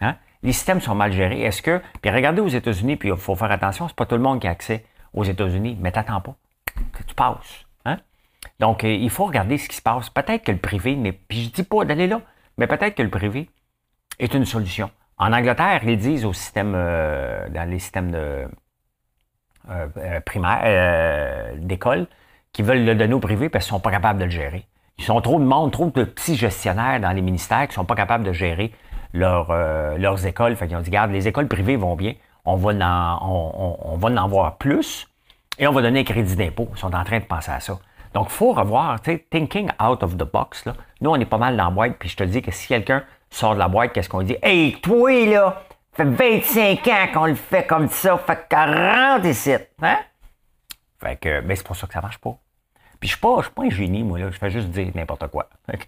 Hein? 0.00 0.14
Les 0.44 0.52
systèmes 0.52 0.80
sont 0.80 0.94
mal 0.94 1.10
gérés. 1.10 1.40
Est-ce 1.42 1.62
que. 1.62 1.82
Puis 2.00 2.12
regardez 2.12 2.40
aux 2.40 2.46
États-Unis, 2.46 2.94
puis 2.94 3.08
il 3.08 3.16
faut 3.16 3.34
faire 3.34 3.50
attention, 3.50 3.88
c'est 3.88 3.96
pas 3.96 4.06
tout 4.06 4.14
le 4.14 4.20
monde 4.20 4.40
qui 4.40 4.46
a 4.46 4.50
accès 4.50 4.84
aux 5.14 5.24
États-Unis, 5.24 5.76
mais 5.80 5.90
t'attends 5.90 6.20
pas. 6.20 6.36
tu 7.08 7.12
passes. 7.16 7.66
Hein? 7.86 7.96
Donc, 8.60 8.84
euh, 8.84 8.88
il 8.88 9.10
faut 9.10 9.24
regarder 9.24 9.58
ce 9.58 9.68
qui 9.68 9.74
se 9.74 9.82
passe. 9.82 10.10
Peut-être 10.10 10.44
que 10.44 10.52
le 10.52 10.58
privé, 10.58 10.94
mais 10.94 11.10
puis 11.10 11.46
je 11.46 11.50
dis 11.50 11.64
pas 11.64 11.84
d'aller 11.84 12.06
là, 12.06 12.20
mais 12.56 12.68
peut-être 12.68 12.94
que 12.94 13.02
le 13.02 13.10
privé 13.10 13.50
est 14.20 14.34
une 14.34 14.44
solution. 14.44 14.92
En 15.18 15.32
Angleterre, 15.32 15.80
ils 15.84 15.98
disent 15.98 16.24
au 16.24 16.32
système, 16.32 16.74
euh, 16.76 17.48
dans 17.48 17.68
les 17.68 17.78
systèmes 17.78 18.10
de 18.10 18.48
euh, 19.70 20.20
primaires, 20.24 21.54
d'école, 21.56 22.06
qu'ils 22.52 22.64
veulent 22.64 22.84
le 22.84 22.94
donner 22.94 23.14
au 23.14 23.20
privé 23.20 23.48
parce 23.48 23.64
qu'ils 23.64 23.70
sont 23.70 23.80
pas 23.80 23.90
capables 23.90 24.18
de 24.18 24.24
le 24.24 24.30
gérer. 24.30 24.64
Ils 24.98 25.04
sont 25.04 25.20
trop 25.20 25.38
de 25.38 25.44
monde, 25.44 25.70
trop 25.70 25.86
de 25.86 26.04
petits 26.04 26.36
gestionnaires 26.36 27.00
dans 27.00 27.12
les 27.12 27.20
ministères 27.20 27.68
qui 27.68 27.74
sont 27.74 27.84
pas 27.84 27.94
capables 27.94 28.24
de 28.24 28.32
gérer 28.32 28.72
leurs 29.12 30.26
écoles. 30.26 30.56
Fait 30.56 30.66
qu'ils 30.66 30.76
ont 30.76 30.80
dit, 30.80 30.90
regarde, 30.90 31.10
les 31.10 31.28
écoles 31.28 31.48
privées 31.48 31.76
vont 31.76 31.94
bien, 31.94 32.14
on 32.44 32.56
va 32.56 32.70
en, 32.72 33.78
on, 33.84 33.96
va 33.96 34.22
en 34.22 34.28
voir 34.28 34.56
plus 34.56 35.06
et 35.58 35.66
on 35.66 35.72
va 35.72 35.82
donner 35.82 36.00
un 36.00 36.04
crédit 36.04 36.34
d'impôt. 36.34 36.68
Ils 36.72 36.78
sont 36.78 36.94
en 36.94 37.04
train 37.04 37.18
de 37.18 37.24
penser 37.24 37.50
à 37.50 37.60
ça. 37.60 37.78
Donc, 38.14 38.28
il 38.30 38.32
faut 38.32 38.52
revoir, 38.52 39.00
tu 39.02 39.12
sais, 39.12 39.26
thinking 39.30 39.68
out 39.82 40.02
of 40.02 40.16
the 40.16 40.24
box. 40.24 40.64
Là. 40.64 40.72
Nous, 41.00 41.10
on 41.10 41.16
est 41.16 41.26
pas 41.26 41.36
mal 41.36 41.56
dans 41.56 41.64
la 41.64 41.70
boîte, 41.70 41.96
puis 41.98 42.08
je 42.08 42.16
te 42.16 42.24
dis 42.24 42.40
que 42.40 42.50
si 42.50 42.66
quelqu'un 42.66 43.04
sort 43.30 43.54
de 43.54 43.58
la 43.58 43.68
boîte, 43.68 43.92
qu'est-ce 43.92 44.08
qu'on 44.08 44.22
dit? 44.22 44.36
Hey, 44.42 44.80
toi, 44.80 45.26
là, 45.26 45.62
fait 45.92 46.04
25 46.04 46.86
ans 46.88 47.06
qu'on 47.12 47.26
le 47.26 47.34
fait 47.34 47.66
comme 47.66 47.88
ça, 47.88 48.16
fait 48.18 48.46
que 48.48 49.14
rentre 49.14 49.26
ici. 49.26 49.54
Hein? 49.82 49.98
Fait 51.00 51.16
que, 51.16 51.40
mais 51.40 51.56
c'est 51.56 51.66
pour 51.66 51.76
ça 51.76 51.86
que 51.86 51.92
ça 51.92 52.00
marche 52.00 52.18
pas. 52.18 52.36
Puis 53.00 53.08
je 53.08 53.14
suis 53.14 53.20
pas, 53.20 53.42
suis 53.42 53.52
pas 53.52 53.62
un 53.62 53.70
génie, 53.70 54.02
moi, 54.02 54.18
là. 54.18 54.30
Je 54.30 54.38
fais 54.38 54.50
juste 54.50 54.68
dire 54.68 54.90
n'importe 54.94 55.28
quoi. 55.28 55.48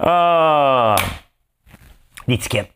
ah! 0.00 0.96
L'étiquette. 2.28 2.70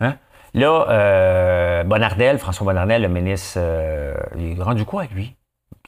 Hein? 0.00 0.16
Là, 0.54 0.86
euh, 0.88 1.84
Bonardel, 1.84 2.38
François 2.38 2.64
Bonardel, 2.66 3.02
le 3.02 3.08
ministre, 3.08 3.58
euh, 3.60 4.14
il 4.36 4.58
est 4.58 4.62
rendu 4.62 4.84
quoi, 4.84 5.04
lui? 5.06 5.34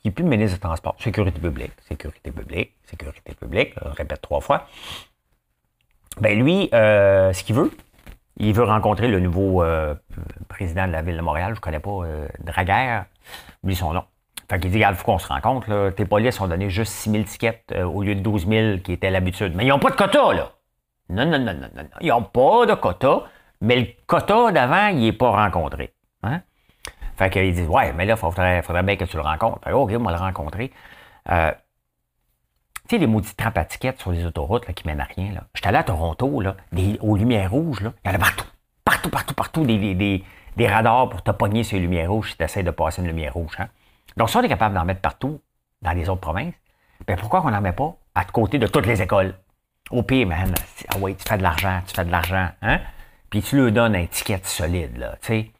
Il 0.04 0.08
n'est 0.08 0.12
plus 0.12 0.24
ministre 0.24 0.56
des 0.56 0.60
Transports. 0.60 0.96
Sécurité 0.98 1.40
publique, 1.40 1.72
sécurité 1.88 2.30
publique, 2.30 2.74
sécurité 2.84 3.34
publique, 3.34 3.74
je 3.82 3.88
répète 3.90 4.20
trois 4.22 4.40
fois. 4.40 4.66
Ben 6.20 6.38
lui, 6.38 6.68
euh, 6.72 7.32
ce 7.32 7.44
qu'il 7.44 7.54
veut, 7.54 7.70
il 8.38 8.52
veut 8.54 8.64
rencontrer 8.64 9.08
le 9.08 9.20
nouveau 9.20 9.62
euh, 9.62 9.94
président 10.48 10.86
de 10.86 10.92
la 10.92 11.02
ville 11.02 11.16
de 11.16 11.22
Montréal, 11.22 11.52
je 11.54 11.58
ne 11.58 11.60
connais 11.60 11.80
pas, 11.80 11.90
euh, 11.90 12.26
Draguer, 12.40 13.02
oublie 13.62 13.76
son 13.76 13.92
nom. 13.92 14.04
Fait 14.50 14.58
qu'il 14.58 14.70
dit, 14.70 14.78
il 14.78 14.94
faut 14.94 15.04
qu'on 15.04 15.18
se 15.18 15.28
rencontre. 15.28 15.70
Là. 15.70 15.92
Tes 15.92 16.04
polices 16.04 16.40
ont 16.40 16.48
donné 16.48 16.70
juste 16.70 16.92
6 16.92 17.10
000 17.10 17.24
tickets 17.24 17.72
au 17.72 18.02
lieu 18.02 18.16
de 18.16 18.20
12 18.20 18.48
000 18.48 18.78
qui 18.78 18.92
était 18.92 19.10
l'habitude. 19.10 19.54
Mais 19.54 19.64
ils 19.64 19.68
n'ont 19.68 19.78
pas 19.78 19.90
de 19.90 19.96
quota, 19.96 20.32
là. 20.32 20.50
Non, 21.08 21.24
non, 21.24 21.38
non, 21.38 21.54
non, 21.54 21.68
non. 21.76 21.84
Ils 22.00 22.08
n'ont 22.08 22.22
pas 22.22 22.66
de 22.66 22.74
quota, 22.74 23.24
mais 23.60 23.76
le 23.76 23.86
quota 24.06 24.50
d'avant, 24.50 24.88
il 24.88 25.00
n'est 25.00 25.12
pas 25.12 25.30
rencontré. 25.30 25.94
Hein? 26.24 26.42
Fait 27.20 27.28
qu'ils 27.28 27.52
disent, 27.52 27.68
ouais, 27.68 27.92
mais 27.92 28.06
là, 28.06 28.14
il 28.14 28.18
faudrait, 28.18 28.62
faudrait, 28.62 28.82
bien 28.82 28.96
que 28.96 29.04
tu 29.04 29.16
le 29.18 29.22
rencontres. 29.22 29.60
Fait, 29.62 29.72
OK, 29.72 29.92
on 29.94 30.02
va 30.04 30.12
le 30.12 30.16
rencontrer. 30.16 30.72
Euh, 31.30 31.52
tu 32.88 32.96
sais, 32.96 32.98
les 32.98 33.06
maudites 33.06 33.36
trappes 33.36 33.58
à 33.58 33.66
tickets 33.66 34.00
sur 34.00 34.10
les 34.10 34.24
autoroutes 34.24 34.66
là, 34.66 34.72
qui 34.72 34.86
mènent 34.86 35.02
à 35.02 35.04
rien. 35.04 35.34
J'étais 35.52 35.68
allé 35.68 35.76
à 35.76 35.82
Toronto, 35.82 36.40
là, 36.40 36.56
aux 37.02 37.16
lumières 37.18 37.50
rouges, 37.50 37.82
là. 37.82 37.92
il 38.06 38.10
y 38.10 38.10
en 38.10 38.14
a 38.14 38.18
partout. 38.18 38.46
Partout, 38.86 39.10
partout, 39.10 39.34
partout, 39.34 39.66
des, 39.66 40.24
radars 40.66 41.10
pour 41.10 41.22
te 41.22 41.30
pogner 41.30 41.62
sur 41.62 41.76
les 41.76 41.82
lumières 41.82 42.10
rouges 42.10 42.30
si 42.30 42.38
tu 42.38 42.42
essaies 42.42 42.62
de 42.62 42.70
passer 42.70 43.02
une 43.02 43.08
lumière 43.08 43.34
rouge. 43.34 43.54
Hein? 43.58 43.68
Donc, 44.16 44.30
si 44.30 44.38
on 44.38 44.42
est 44.42 44.48
capable 44.48 44.74
d'en 44.74 44.86
mettre 44.86 45.02
partout 45.02 45.42
dans 45.82 45.92
les 45.92 46.08
autres 46.08 46.22
provinces, 46.22 46.54
ben 47.06 47.18
pourquoi 47.18 47.42
on 47.44 47.50
n'en 47.50 47.60
met 47.60 47.72
pas 47.72 47.96
à 48.14 48.24
côté 48.24 48.58
de 48.58 48.66
toutes 48.66 48.86
les 48.86 49.02
écoles? 49.02 49.34
Au 49.90 50.02
pire, 50.02 50.26
man, 50.26 50.54
ah 50.88 50.96
ouais, 50.96 51.14
tu 51.16 51.28
fais 51.28 51.36
de 51.36 51.42
l'argent, 51.42 51.82
tu 51.86 51.94
fais 51.94 52.04
de 52.06 52.10
l'argent, 52.10 52.48
hein? 52.62 52.80
Puis 53.28 53.42
tu 53.42 53.62
lui 53.62 53.72
donnes 53.72 53.94
un 53.94 54.06
ticket 54.06 54.40
solide, 54.42 54.96
là, 54.96 55.16
tu 55.20 55.26
sais. 55.26 55.50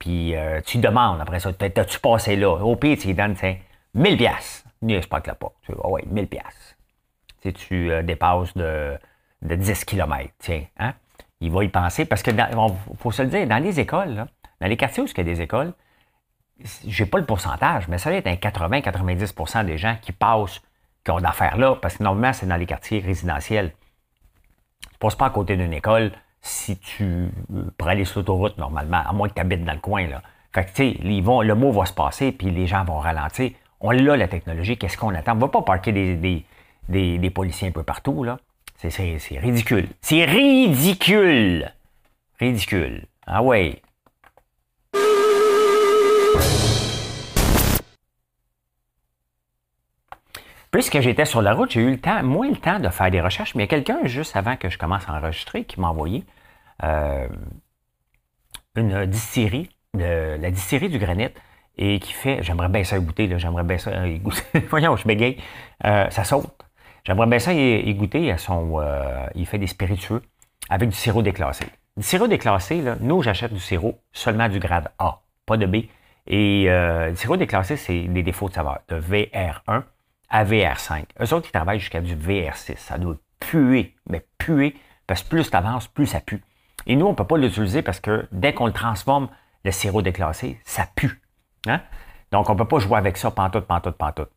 Puis 0.00 0.34
euh, 0.34 0.60
tu 0.62 0.78
demandes 0.78 1.20
après 1.20 1.38
ça, 1.38 1.52
t'as-tu 1.52 2.00
passé 2.00 2.34
là? 2.34 2.48
Au 2.48 2.74
pire, 2.74 2.98
tu 2.98 3.06
lui 3.06 3.14
donnes, 3.14 3.36
tu 3.36 3.46
1000 3.94 4.16
piastres. 4.16 4.64
Ne 4.82 4.98
pas 5.00 5.20
que 5.20 5.28
là 5.28 5.34
pas. 5.34 5.52
Tu 5.62 5.72
ah 5.84 5.88
ouais, 5.88 6.02
1000 6.06 6.26
piastres. 6.26 6.76
Tu, 7.42 7.52
tu 7.52 7.92
euh, 7.92 8.02
dépasses 8.02 8.56
de, 8.56 8.98
de 9.42 9.54
10 9.54 9.84
km, 9.84 10.30
tiens, 10.38 10.64
hein? 10.78 10.94
Il 11.42 11.50
va 11.50 11.64
y 11.64 11.68
penser, 11.68 12.04
parce 12.04 12.22
que, 12.22 12.30
il 12.30 12.96
faut 12.98 13.12
se 13.12 13.22
le 13.22 13.28
dire, 13.28 13.46
dans 13.46 13.62
les 13.62 13.80
écoles, 13.80 14.26
dans 14.60 14.66
les 14.66 14.76
quartiers 14.76 15.02
où 15.02 15.06
il 15.06 15.16
y 15.16 15.20
a 15.20 15.24
des 15.24 15.40
écoles, 15.40 15.72
j'ai 16.86 17.06
pas 17.06 17.18
le 17.18 17.24
pourcentage, 17.24 17.88
mais 17.88 17.96
ça 17.96 18.10
va 18.10 18.16
être 18.16 18.26
un 18.26 18.34
80-90% 18.34 19.64
des 19.64 19.78
gens 19.78 19.96
qui 20.02 20.12
passent, 20.12 20.60
qui 21.02 21.10
ont 21.10 21.20
d'affaires 21.20 21.56
là, 21.56 21.76
parce 21.76 21.96
que 21.96 22.02
normalement, 22.02 22.34
c'est 22.34 22.46
dans 22.46 22.56
les 22.56 22.66
quartiers 22.66 23.00
résidentiels 23.00 23.72
passes 25.00 25.16
pas 25.16 25.26
à 25.26 25.30
côté 25.30 25.56
d'une 25.56 25.72
école 25.72 26.12
si 26.42 26.78
tu 26.78 27.04
euh, 27.04 27.64
pour 27.76 27.88
aller 27.88 28.04
sur 28.04 28.20
l'autoroute 28.20 28.58
normalement, 28.58 29.02
à 29.06 29.12
moins 29.12 29.28
que 29.28 29.34
tu 29.34 29.40
habites 29.40 29.64
dans 29.64 29.72
le 29.72 29.80
coin. 29.80 30.06
Là. 30.06 30.22
Fait 30.52 30.64
que, 30.64 30.70
tu 30.70 30.94
sais, 30.94 30.98
le 31.02 31.54
mot 31.54 31.72
va 31.72 31.86
se 31.86 31.92
passer, 31.92 32.32
puis 32.32 32.50
les 32.50 32.66
gens 32.66 32.84
vont 32.84 32.98
ralentir. 32.98 33.52
On 33.80 33.90
l'a, 33.90 34.16
la 34.16 34.28
technologie, 34.28 34.76
qu'est-ce 34.76 34.98
qu'on 34.98 35.14
attend? 35.14 35.32
On 35.32 35.36
ne 35.36 35.40
va 35.40 35.48
pas 35.48 35.62
parquer 35.62 35.92
des, 35.92 36.44
des, 36.88 37.30
policiers 37.30 37.68
un 37.68 37.72
peu 37.72 37.82
partout, 37.82 38.24
là. 38.24 38.38
C'est 38.76 38.88
ridicule. 39.38 39.88
C'est 40.00 40.24
ridicule! 40.24 41.72
Ridicule. 42.38 43.04
Ah 43.26 43.42
ouais. 43.42 43.82
Puisque 50.70 51.00
j'étais 51.00 51.24
sur 51.24 51.42
la 51.42 51.52
route, 51.52 51.72
j'ai 51.72 51.80
eu 51.80 51.90
le 51.90 51.98
temps, 51.98 52.22
moins 52.22 52.48
le 52.48 52.56
temps 52.56 52.78
de 52.78 52.88
faire 52.90 53.10
des 53.10 53.20
recherches, 53.20 53.54
mais 53.56 53.64
il 53.64 53.66
y 53.66 53.68
a 53.68 53.70
quelqu'un 53.70 53.98
juste 54.04 54.36
avant 54.36 54.56
que 54.56 54.68
je 54.68 54.78
commence 54.78 55.08
à 55.08 55.14
enregistrer 55.14 55.64
qui 55.64 55.80
m'a 55.80 55.88
envoyé 55.88 56.24
euh, 56.84 57.26
une 58.76 59.06
distillerie, 59.06 59.68
la 59.94 60.50
distillerie 60.50 60.88
du 60.88 60.98
granit, 60.98 61.30
et 61.76 61.98
qui 61.98 62.12
fait, 62.12 62.42
j'aimerais 62.42 62.68
bien 62.68 62.84
ça 62.84 62.98
goûter, 63.00 63.28
j'aimerais 63.38 63.64
bien 63.64 63.78
ça 63.78 64.06
y 64.06 64.18
goûter. 64.20 64.42
Voyons, 64.70 64.96
je 64.96 65.08
bégaye. 65.08 65.38
Euh, 65.84 66.08
ça 66.10 66.22
saute. 66.22 66.46
J'aimerais 67.04 67.26
bien 67.26 67.38
ça 67.40 67.52
y, 67.52 67.94
goûter. 67.94 68.30
À 68.30 68.38
son, 68.38 68.80
euh, 68.80 69.26
il 69.34 69.46
fait 69.46 69.58
des 69.58 69.66
spiritueux 69.66 70.22
avec 70.68 70.90
du 70.90 70.94
sirop 70.94 71.22
déclassé. 71.22 71.64
Du 71.96 72.04
sirop 72.04 72.28
déclassé, 72.28 72.80
là, 72.80 72.96
nous, 73.00 73.22
j'achète 73.22 73.52
du 73.52 73.60
sirop 73.60 73.98
seulement 74.12 74.48
du 74.48 74.60
grade 74.60 74.88
A, 74.98 75.20
pas 75.46 75.56
de 75.56 75.66
B. 75.66 75.86
Et 76.28 76.66
le 76.68 77.14
sirop 77.16 77.36
déclassé, 77.36 77.76
c'est 77.76 78.02
des 78.02 78.22
défauts 78.22 78.48
de 78.48 78.54
saveur, 78.54 78.78
de 78.88 79.00
VR1 79.00 79.82
à 80.30 80.44
VR5. 80.44 81.04
Eux 81.20 81.34
autres, 81.34 81.48
ils 81.48 81.52
travaillent 81.52 81.80
jusqu'à 81.80 82.00
du 82.00 82.14
VR6. 82.14 82.76
Ça 82.76 82.98
doit 82.98 83.16
puer, 83.40 83.96
mais 84.08 84.24
puer, 84.38 84.76
parce 85.06 85.22
que 85.22 85.28
plus 85.28 85.50
tu 85.50 85.56
avances, 85.56 85.88
plus 85.88 86.06
ça 86.06 86.20
pue. 86.20 86.42
Et 86.86 86.96
nous, 86.96 87.06
on 87.06 87.10
ne 87.10 87.14
peut 87.14 87.26
pas 87.26 87.36
l'utiliser 87.36 87.82
parce 87.82 88.00
que 88.00 88.26
dès 88.32 88.54
qu'on 88.54 88.66
le 88.66 88.72
transforme, 88.72 89.28
le 89.64 89.70
sirop 89.70 90.02
déclassé, 90.02 90.60
ça 90.64 90.86
pue. 90.94 91.20
Hein? 91.66 91.80
Donc, 92.32 92.48
on 92.48 92.54
ne 92.54 92.58
peut 92.58 92.68
pas 92.68 92.78
jouer 92.78 92.96
avec 92.96 93.16
ça 93.16 93.30
pantoute, 93.30 93.66
pantoute, 93.66 93.96
pantoute. 93.96 94.30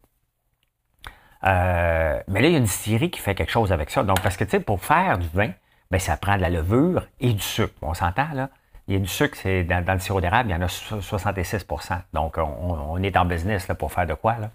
Euh, 1.45 2.21
mais 2.27 2.41
là, 2.41 2.47
il 2.47 2.51
y 2.51 2.55
a 2.55 2.57
une 2.57 2.63
distillerie 2.63 3.11
qui 3.11 3.19
fait 3.19 3.35
quelque 3.35 3.51
chose 3.51 3.71
avec 3.71 3.89
ça. 3.89 4.03
Donc, 4.03 4.21
parce 4.21 4.37
que, 4.37 4.43
tu 4.43 4.51
sais, 4.51 4.59
pour 4.59 4.83
faire 4.83 5.17
du 5.17 5.27
vin, 5.27 5.51
ben, 5.91 5.99
ça 5.99 6.17
prend 6.17 6.37
de 6.37 6.41
la 6.41 6.49
levure 6.49 7.05
et 7.19 7.33
du 7.33 7.41
sucre. 7.41 7.73
On 7.81 7.93
s'entend, 7.93 8.27
là? 8.33 8.49
Il 8.87 8.95
y 8.95 8.97
a 8.97 8.99
du 8.99 9.07
sucre, 9.07 9.37
c'est 9.37 9.63
dans, 9.63 9.85
le 9.93 9.99
sirop 9.99 10.19
d'érable, 10.19 10.49
il 10.49 10.53
y 10.53 10.55
en 10.55 10.61
a 10.61 10.65
66% 10.65 11.99
Donc, 12.11 12.37
on, 12.37 13.01
est 13.01 13.15
en 13.15 13.23
business 13.23 13.69
là, 13.69 13.75
pour 13.75 13.93
faire 13.93 14.05
de 14.05 14.13
quoi, 14.13 14.37
là? 14.37 14.49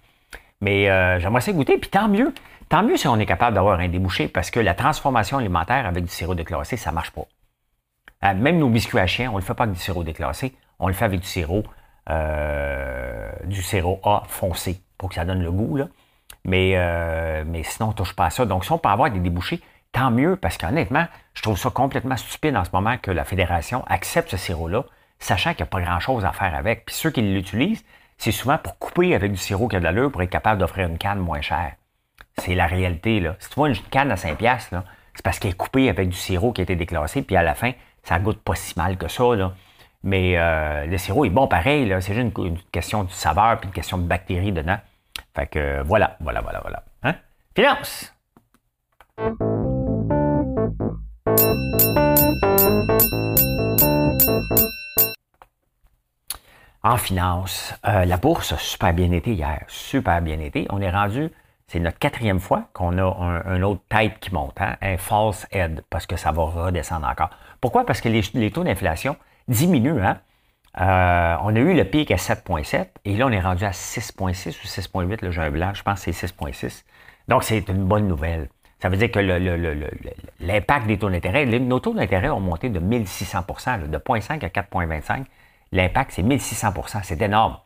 Mais 0.61 0.89
euh, 0.89 1.19
j'aimerais 1.21 1.41
ça 1.41 1.53
goûter, 1.53 1.79
puis 1.79 1.91
tant 1.91 2.09
mieux. 2.09 2.33
Tant 2.69 2.83
mieux 2.83 2.97
si 2.97 3.09
on 3.09 3.19
est 3.19 3.27
capable 3.27 3.55
d'avoir 3.55 3.79
un 3.81 3.89
débouché, 3.89 4.29
parce 4.29 4.51
que 4.51 4.61
la 4.61 4.75
transformation 4.75 5.39
alimentaire 5.39 5.87
avec 5.87 6.05
du 6.05 6.11
sirop 6.11 6.35
déclassé, 6.35 6.77
ça 6.77 6.93
marche 6.93 7.13
pas. 7.13 7.27
Euh, 8.25 8.35
même 8.35 8.59
nos 8.59 8.69
biscuits 8.69 8.99
à 8.99 9.07
chien, 9.07 9.31
on 9.33 9.37
le 9.37 9.43
fait 9.43 9.55
pas 9.55 9.65
avec 9.65 9.75
du 9.75 9.81
sirop 9.81 10.05
déclassé, 10.05 10.55
on 10.79 10.89
le 10.89 10.95
fait 10.95 11.05
avec 11.05 11.21
du 11.21 11.27
sirop, 11.27 11.63
euh, 12.11 13.31
du 13.45 13.63
sirop 13.63 14.01
A 14.05 14.25
foncé, 14.27 14.83
pour 14.99 15.09
que 15.09 15.15
ça 15.15 15.25
donne 15.25 15.43
le 15.43 15.53
goût, 15.53 15.77
là. 15.77 15.89
Mais, 16.45 16.75
mais 17.47 17.63
sinon, 17.63 17.91
on 17.91 17.93
touche 17.93 18.15
pas 18.15 18.27
à 18.27 18.31
ça. 18.31 18.47
Donc, 18.47 18.65
si 18.65 18.73
on 18.73 18.79
peut 18.79 18.89
avoir 18.89 19.11
des 19.11 19.21
débouchés, 19.21 19.61
tant 19.93 20.11
mieux, 20.11 20.37
parce 20.37 20.57
qu'honnêtement, 20.57 21.07
je 21.35 21.43
trouve 21.43 21.59
ça 21.59 21.71
complètement 21.71 22.17
stupide 22.17 22.57
en 22.57 22.65
ce 22.65 22.71
moment 22.73 22.97
que 22.97 23.11
la 23.11 23.25
Fédération 23.25 23.85
accepte 23.87 24.31
ce 24.31 24.37
sirop-là, 24.37 24.85
sachant 25.19 25.51
qu'il 25.51 25.65
n'y 25.65 25.69
a 25.69 25.71
pas 25.71 25.81
grand-chose 25.81 26.25
à 26.25 26.33
faire 26.33 26.55
avec. 26.55 26.87
Puis 26.87 26.95
ceux 26.95 27.11
qui 27.11 27.23
l'utilisent, 27.23 27.85
c'est 28.19 28.33
souvent 28.33 28.59
pour 28.59 28.79
couper 28.79 29.15
avec 29.15 29.33
du 29.33 29.39
sirop 29.39 29.69
qui 29.69 29.77
a 29.77 29.79
de 29.79 29.85
l'allure 29.85 30.11
pour 30.11 30.23
être 30.23 30.31
capable 30.31 30.61
d'offrir 30.61 30.89
une 30.89 30.99
canne 30.99 31.21
moins 31.21 31.41
chère. 31.41 31.73
C'est 32.39 32.55
la 32.55 32.67
réalité. 32.67 33.21
Là. 33.21 33.37
Si 33.39 33.49
tu 33.49 33.55
vois 33.55 33.69
une 33.69 33.77
canne 33.77 34.11
à 34.11 34.17
5$, 34.17 34.37
piastres, 34.37 34.75
c'est 35.15 35.23
parce 35.23 35.39
qu'elle 35.39 35.53
est 35.53 35.57
coupée 35.57 35.89
avec 35.89 36.09
du 36.09 36.17
sirop 36.17 36.53
qui 36.53 36.61
a 36.61 36.65
été 36.65 36.77
déclassé, 36.77 37.23
puis 37.23 37.37
à 37.37 37.43
la 37.43 37.55
fin, 37.55 37.73
ça 38.03 38.19
goûte 38.19 38.41
pas 38.41 38.55
si 38.55 38.75
mal 38.77 38.97
que 38.97 39.09
ça. 39.09 39.35
Là. 39.35 39.55
Mais 40.03 40.37
euh, 40.37 40.87
le 40.87 40.99
sirop 40.99 41.25
est 41.25 41.31
bon 41.31 41.49
pareil, 41.49 41.93
c'est 42.01 42.15
juste 42.15 42.39
une, 42.39 42.59
question 42.73 43.05
de 43.05 43.11
saveur 43.11 43.59
puis 43.59 43.69
une 43.69 43.75
question 43.75 43.99
de 43.99 44.05
bactéries 44.05 44.53
dedans. 44.53 44.79
Fait 45.35 45.47
que 45.47 45.83
voilà, 45.83 46.17
voilà, 46.21 46.41
voilà, 46.41 46.61
voilà. 46.61 46.85
Hein? 47.03 47.15
Finance! 47.57 48.15
En 56.89 56.97
finance, 56.97 57.75
euh, 57.87 58.07
la 58.07 58.17
bourse 58.17 58.55
a 58.55 58.57
super 58.57 58.95
bien 58.95 59.13
été 59.13 59.35
hier, 59.35 59.63
super 59.69 60.23
bien 60.23 60.41
été. 60.41 60.67
On 60.71 60.81
est 60.81 60.89
rendu, 60.89 61.31
c'est 61.67 61.81
notre 61.81 61.99
quatrième 61.99 62.41
fois 62.41 62.71
qu'on 62.73 62.97
a 62.97 63.03
un, 63.03 63.63
autre 63.63 63.83
type 63.91 64.19
qui 64.21 64.33
monte, 64.33 64.59
hein, 64.59 64.75
un 64.81 64.97
false 64.97 65.47
head, 65.53 65.83
parce 65.91 66.07
que 66.07 66.17
ça 66.17 66.33
va 66.33 66.45
redescendre 66.45 67.07
encore. 67.07 67.29
Pourquoi? 67.61 67.85
Parce 67.85 68.01
que 68.01 68.09
les, 68.09 68.51
taux 68.51 68.65
d'inflation 68.65 69.17
diminuent. 69.49 70.03
Hein? 70.03 70.17
Euh, 70.81 71.37
on 71.43 71.55
a 71.55 71.59
eu 71.59 71.75
le 71.75 71.85
pic 71.85 72.11
à 72.11 72.17
7,7 72.17 72.87
et 73.05 73.19
là, 73.19 73.27
on 73.27 73.33
est 73.33 73.41
rendu 73.41 73.67
à 73.67 73.73
6,6 73.73 74.49
ou 74.49 74.67
6,8. 74.67 75.23
Là, 75.23 75.31
j'ai 75.31 75.51
blanc, 75.51 75.73
je 75.75 75.83
pense 75.83 76.03
que 76.03 76.11
c'est 76.11 76.27
6,6. 76.29 76.85
Donc, 77.29 77.45
c'est 77.45 77.69
une 77.69 77.85
bonne 77.85 78.09
nouvelle. 78.09 78.49
Ça 78.81 78.89
veut 78.89 78.97
dire 78.97 79.11
que 79.11 79.19
l'impact 80.41 80.87
des 80.87 80.99
taux 80.99 81.11
d'intérêt, 81.11 81.45
nos 81.45 81.81
taux 81.81 81.93
d'intérêt 81.93 82.31
ont 82.31 82.41
monté 82.41 82.71
de 82.71 82.81
1600% 82.81 83.91
de 83.91 83.99
0,5 83.99 84.43
à 84.43 84.49
4,25. 84.49 85.27
L'impact, 85.73 86.13
c'est 86.13 86.23
1600% 86.23 87.01
c'est 87.03 87.21
énorme. 87.23 87.57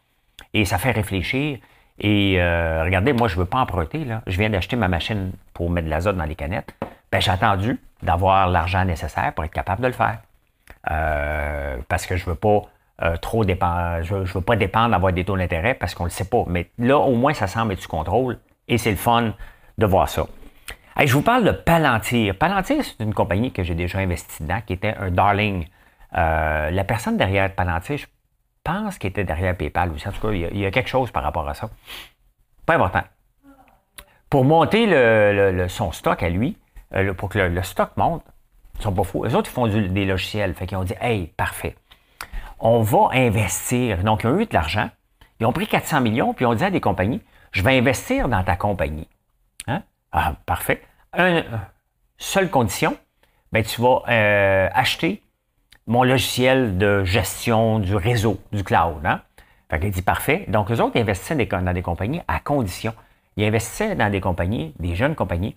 Et 0.55 0.65
ça 0.65 0.79
fait 0.79 0.91
réfléchir. 0.91 1.59
Et 1.99 2.41
euh, 2.41 2.83
regardez, 2.85 3.13
moi, 3.13 3.29
je 3.29 3.35
ne 3.35 3.41
veux 3.41 3.47
pas 3.47 3.59
emprunter. 3.59 4.05
Là. 4.05 4.23
Je 4.27 4.39
viens 4.39 4.51
d'acheter 4.51 4.77
ma 4.77 4.89
machine 4.89 5.33
pour 5.53 5.71
mettre 5.71 5.87
de 5.87 5.91
l'azote 5.91 6.17
dans 6.17 6.25
les 6.25 6.35
canettes. 6.35 6.75
Ben, 7.11 7.21
j'ai 7.21 7.31
attendu 7.31 7.79
d'avoir 8.03 8.49
l'argent 8.49 8.85
nécessaire 8.85 9.33
pour 9.35 9.45
être 9.45 9.53
capable 9.53 9.83
de 9.83 9.87
le 9.89 9.93
faire. 9.93 10.19
Euh, 10.91 11.77
parce 11.89 12.07
que 12.07 12.17
je 12.17 12.25
ne 12.25 12.31
veux 12.31 12.37
pas 12.37 12.63
euh, 13.03 13.17
trop 13.17 13.45
dépendre, 13.45 14.03
je, 14.03 14.15
veux 14.15 14.41
pas 14.41 14.57
dépendre 14.57 14.91
d'avoir 14.91 15.13
des 15.13 15.25
taux 15.25 15.37
d'intérêt 15.37 15.75
parce 15.75 15.95
qu'on 15.95 16.05
ne 16.05 16.09
le 16.09 16.13
sait 16.13 16.29
pas. 16.29 16.45
Mais 16.47 16.71
là, 16.79 16.99
au 16.99 17.15
moins, 17.15 17.35
ça 17.35 17.47
semble 17.47 17.73
être 17.73 17.81
du 17.81 17.87
contrôle 17.87 18.39
et 18.69 18.79
c'est 18.79 18.91
le 18.91 18.97
fun 18.97 19.35
de 19.79 19.87
voir 19.87 20.09
ça. 20.09 20.27
je 20.99 21.13
vous 21.13 21.23
parle 21.23 21.45
de 21.45 21.53
Palantir. 21.53 22.37
Palantir, 22.37 22.85
c'est 22.85 23.03
une 23.03 23.15
compagnie 23.15 23.53
que 23.53 23.63
j'ai 23.63 23.75
déjà 23.75 23.99
investi 23.99 24.43
dedans, 24.43 24.61
qui 24.67 24.73
était 24.73 24.95
un 24.99 25.11
darling. 25.11 25.67
La 26.13 26.85
personne 26.85 27.17
derrière 27.17 27.55
Palantir, 27.55 27.99
je 27.99 28.07
pense 28.65 28.99
qu'il 28.99 29.11
était 29.11 29.25
derrière 29.25 29.57
PayPal 29.57 29.91
aussi. 29.93 30.09
En 30.09 30.13
tout 30.13 30.21
cas, 30.21 30.33
il 30.33 30.59
y, 30.59 30.67
a, 30.67 30.71
quelque 30.71 30.89
chose 30.89 31.11
par 31.11 31.23
rapport 31.23 31.49
à 31.49 31.55
ça. 31.55 31.71
Pas 32.67 32.75
important. 32.75 33.03
Pour 34.31 34.45
monter 34.45 34.87
son 35.69 35.93
stock 35.93 36.23
à 36.23 36.29
lui, 36.29 36.57
euh, 36.95 37.15
pour 37.15 37.29
que 37.29 37.39
le, 37.39 37.63
stock 37.63 37.97
monte, 37.97 38.23
ils 38.79 38.83
sont 38.83 38.93
pas 38.93 39.05
fous. 39.05 39.25
Les 39.25 39.35
autres, 39.35 39.51
ils 39.51 39.55
font 39.55 39.67
des 39.67 40.05
logiciels. 40.05 40.55
Fait 40.55 40.67
qu'ils 40.67 40.79
ont 40.79 40.85
dit 40.85 40.95
Hey, 41.01 41.27
parfait. 41.37 41.77
On 42.59 42.83
va 42.83 43.09
investir. 43.13 44.03
Donc, 44.05 44.23
ils 44.25 44.29
ont 44.29 44.39
eu 44.39 44.47
de 44.47 44.55
l'argent. 44.55 44.91
Ils 45.41 45.47
ont 45.47 45.53
pris 45.53 45.67
400 45.67 46.01
millions, 46.01 46.35
puis 46.35 46.45
ils 46.45 46.49
ont 46.49 46.55
dit 46.55 46.65
à 46.65 46.71
des 46.71 46.81
compagnies 46.81 47.21
Je 47.51 47.63
vais 47.63 47.77
investir 47.77 48.29
dans 48.29 48.43
ta 48.45 48.57
compagnie. 48.57 49.09
Hein? 49.67 49.83
Ah, 50.13 50.35
parfait. 50.47 50.83
Une 51.15 51.45
seule 52.19 52.51
condition, 52.51 52.97
ben, 53.51 53.65
tu 53.65 53.81
vas 53.81 54.03
euh, 54.09 54.69
acheter 54.73 55.23
mon 55.87 56.03
logiciel 56.05 56.79
de 56.79 57.05
gestion 57.05 57.79
du 57.79 57.95
réseau, 57.95 58.41
du 58.53 58.65
cloud. 58.65 59.05
Hein? 59.05 59.23
Fait 59.71 59.81
qu'il 59.81 59.91
dit 59.91 60.03
parfait. 60.03 60.45
Donc, 60.49 60.71
eux 60.71 60.81
autres 60.81 60.99
investissaient 60.99 61.47
dans 61.47 61.73
des 61.73 61.83
compagnies 61.83 62.21
à 62.29 62.41
condition. 62.41 62.95
Ils 63.37 63.45
investissaient 63.45 63.95
dans 63.95 64.11
des 64.11 64.21
compagnies, 64.21 64.75
des 64.79 64.95
jeunes 64.95 65.15
compagnies, 65.15 65.57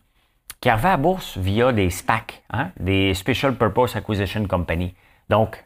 qui 0.62 0.70
arrivaient 0.70 0.89
à 0.89 0.98
bourse 0.98 1.38
via 1.38 1.72
des 1.72 1.89
SPAC, 1.89 2.44
hein? 2.50 2.72
des 2.79 3.13
Special 3.13 3.55
Purpose 3.55 3.96
Acquisition 3.96 4.46
Company. 4.46 4.96
Donc, 5.29 5.63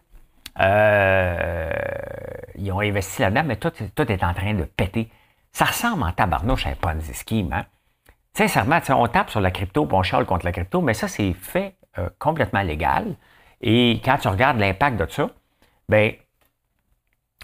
euh, 0.60 1.72
ils 2.56 2.72
ont 2.72 2.82
investi 2.82 3.22
là-dedans, 3.22 3.44
mais 3.46 3.56
tout, 3.56 3.72
est 4.12 4.24
en 4.24 4.34
train 4.34 4.54
de 4.54 4.64
péter. 4.64 5.10
Ça 5.52 5.66
ressemble 5.66 6.04
en 6.04 6.12
tabarnouche 6.12 6.66
à 6.66 6.70
un 6.70 6.74
Ponzi 6.74 7.14
scheme. 7.14 7.54
Hein? 7.54 7.66
Sincèrement, 8.34 8.80
on 8.90 9.08
tape 9.08 9.30
sur 9.30 9.42
la 9.42 9.52
crypto, 9.52 9.88
on 9.92 10.04
charle 10.04 10.26
contre 10.26 10.46
la 10.46 10.52
crypto, 10.52 10.82
mais 10.82 10.94
ça, 10.94 11.08
c'est 11.08 11.34
fait 11.34 11.76
euh, 11.98 12.10
complètement 12.20 12.62
légal. 12.62 13.16
Et 13.62 14.02
quand 14.04 14.18
tu 14.18 14.28
regardes 14.28 14.60
l'impact 14.60 15.00
de 15.00 15.08
ça, 15.10 15.30
ben, 15.90 16.14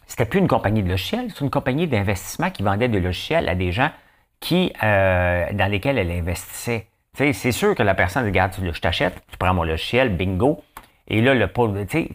c'était 0.07 0.25
plus 0.25 0.39
une 0.39 0.47
compagnie 0.47 0.83
de 0.83 0.89
logiciels, 0.89 1.31
c'est 1.33 1.43
une 1.43 1.49
compagnie 1.49 1.87
d'investissement 1.87 2.51
qui 2.51 2.63
vendait 2.63 2.87
des 2.87 2.99
logiciels 2.99 3.49
à 3.49 3.55
des 3.55 3.71
gens 3.71 3.91
qui, 4.39 4.71
euh, 4.83 5.51
dans 5.53 5.71
lesquels 5.71 5.97
elle 5.97 6.11
investissait. 6.11 6.87
C'est 7.13 7.51
sûr 7.51 7.75
que 7.75 7.83
la 7.83 7.95
personne 7.95 8.25
regarde, 8.25 8.53
je 8.59 8.81
t'achète, 8.81 9.15
tu 9.31 9.37
prends 9.37 9.53
mon 9.53 9.63
logiciel, 9.63 10.15
bingo. 10.15 10.63
Et 11.07 11.21
là, 11.21 11.33
le 11.33 11.47
tu 11.85 12.09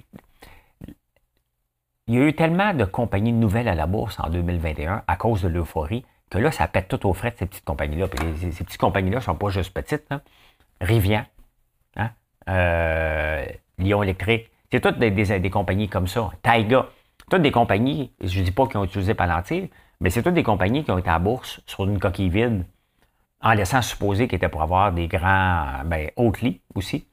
il 2.06 2.14
y 2.16 2.18
a 2.18 2.26
eu 2.26 2.34
tellement 2.34 2.74
de 2.74 2.84
compagnies 2.84 3.32
nouvelles 3.32 3.68
à 3.68 3.74
la 3.76 3.86
bourse 3.86 4.18
en 4.18 4.28
2021 4.30 5.04
à 5.06 5.16
cause 5.16 5.42
de 5.42 5.48
l'euphorie 5.48 6.04
que 6.28 6.38
là, 6.38 6.50
ça 6.50 6.66
pète 6.68 6.88
tout 6.88 7.06
aux 7.06 7.12
frais 7.12 7.30
de 7.30 7.36
ces 7.36 7.46
petites 7.46 7.64
compagnies-là. 7.64 8.08
Puis 8.08 8.52
ces, 8.52 8.64
petites 8.64 8.80
compagnies-là 8.80 9.18
ne 9.18 9.22
sont 9.22 9.36
pas 9.36 9.50
juste 9.50 9.72
petites. 9.72 10.08
Rivian, 10.80 11.24
hein? 11.96 12.10
euh, 12.48 13.46
Lyon 13.82 14.02
Électrique. 14.02 14.50
C'est 14.70 14.80
toutes 14.80 14.98
des, 14.98 15.50
compagnies 15.50 15.88
comme 15.88 16.06
ça. 16.06 16.30
Taiga. 16.42 16.86
Toutes 17.30 17.42
des 17.42 17.50
compagnies, 17.50 18.12
je 18.22 18.40
ne 18.40 18.44
dis 18.44 18.50
pas 18.50 18.66
qu'ils 18.66 18.78
ont 18.78 18.84
utilisé 18.84 19.14
Palantir, 19.14 19.68
mais 20.00 20.10
c'est 20.10 20.22
toutes 20.22 20.34
des 20.34 20.42
compagnies 20.42 20.84
qui 20.84 20.90
ont 20.90 20.98
été 20.98 21.10
à 21.10 21.18
bourse 21.18 21.60
sur 21.66 21.84
une 21.84 21.98
coquille 21.98 22.28
vide, 22.28 22.64
en 23.40 23.52
laissant 23.52 23.82
supposer 23.82 24.26
qu'ils 24.28 24.36
étaient 24.36 24.48
pour 24.48 24.62
avoir 24.62 24.92
des 24.92 25.06
grands, 25.06 25.82
ben, 25.84 26.10
Oatly 26.16 26.60
aussi. 26.74 27.06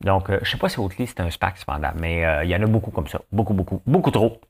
Donc, 0.00 0.28
euh, 0.28 0.38
je 0.42 0.48
ne 0.48 0.52
sais 0.52 0.58
pas 0.58 0.68
si 0.68 0.80
Oatly 0.80 1.06
c'est 1.06 1.20
un 1.20 1.30
SPAC 1.30 1.58
cependant, 1.58 1.92
mais 1.96 2.24
euh, 2.24 2.44
il 2.44 2.50
y 2.50 2.56
en 2.56 2.62
a 2.62 2.66
beaucoup 2.66 2.90
comme 2.90 3.06
ça. 3.06 3.20
Beaucoup, 3.32 3.54
beaucoup, 3.54 3.80
beaucoup 3.86 4.10
trop. 4.10 4.40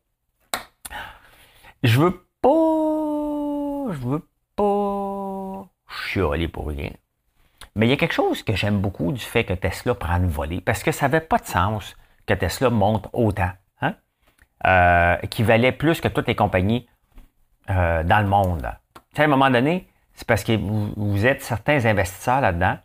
Je 1.82 2.00
veux 2.00 2.26
pas, 2.40 3.92
je 3.92 3.98
veux 4.08 4.26
pas 4.56 5.66
chialer 5.88 6.48
pour 6.48 6.68
rien. 6.68 6.90
Mais 7.76 7.86
il 7.86 7.90
y 7.90 7.92
a 7.92 7.96
quelque 7.96 8.14
chose 8.14 8.42
que 8.42 8.54
j'aime 8.54 8.78
beaucoup 8.78 9.12
du 9.12 9.20
fait 9.20 9.44
que 9.44 9.52
Tesla 9.52 9.94
prend 9.94 10.20
volée, 10.20 10.60
parce 10.60 10.82
que 10.82 10.92
ça 10.92 11.08
n'avait 11.08 11.24
pas 11.24 11.38
de 11.38 11.46
sens 11.46 11.96
que 12.26 12.34
Tesla 12.34 12.70
monte 12.70 13.08
autant, 13.12 13.50
hein? 13.80 13.94
euh, 14.66 15.16
qui 15.28 15.42
valait 15.42 15.72
plus 15.72 16.00
que 16.00 16.08
toutes 16.08 16.28
les 16.28 16.36
compagnies 16.36 16.88
euh, 17.70 18.04
dans 18.04 18.20
le 18.20 18.28
monde. 18.28 18.64
à 18.64 19.22
un 19.22 19.26
moment 19.26 19.50
donné, 19.50 19.88
c'est 20.14 20.26
parce 20.26 20.44
que 20.44 20.56
vous, 20.56 21.26
êtes 21.26 21.42
certains 21.42 21.84
investisseurs 21.84 22.40
là-dedans, 22.40 22.78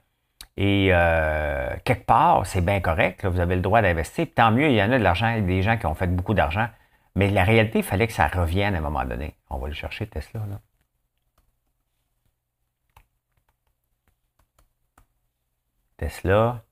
et 0.58 0.89
euh, 0.91 1.73
quelque 1.86 2.06
part, 2.06 2.45
c'est 2.45 2.62
bien 2.62 2.82
correct, 2.82 3.25
vous 3.25 3.39
avez 3.39 3.56
le 3.56 3.62
droit 3.62 3.82
d'investir. 3.82 4.28
Tant 4.36 4.52
mieux, 4.52 4.69
il 4.69 4.75
y 4.75 4.84
en 4.84 4.91
a 4.91 4.97
de 4.97 5.04
l'argent, 5.04 5.39
des 5.39 5.62
gens 5.62 5.78
qui 5.78 5.86
ont 5.86 5.95
fait 5.95 6.08
beaucoup 6.08 6.34
d'argent. 6.34 6.67
Mais 7.15 7.30
la 7.30 7.43
réalité, 7.43 7.80
il 7.80 7.84
fallait 7.84 8.08
que 8.08 8.13
ça 8.13 8.28
revienne 8.28 8.75
à 8.75 8.80
un 8.80 8.82
moment 8.82 9.06
donné. 9.06 9.36
On 9.49 9.58
va 9.58 9.67
le 9.67 9.73
chercher, 9.73 10.08
Tesla. 10.08 10.41
Là. 10.49 10.60
Tesla. 15.99 16.63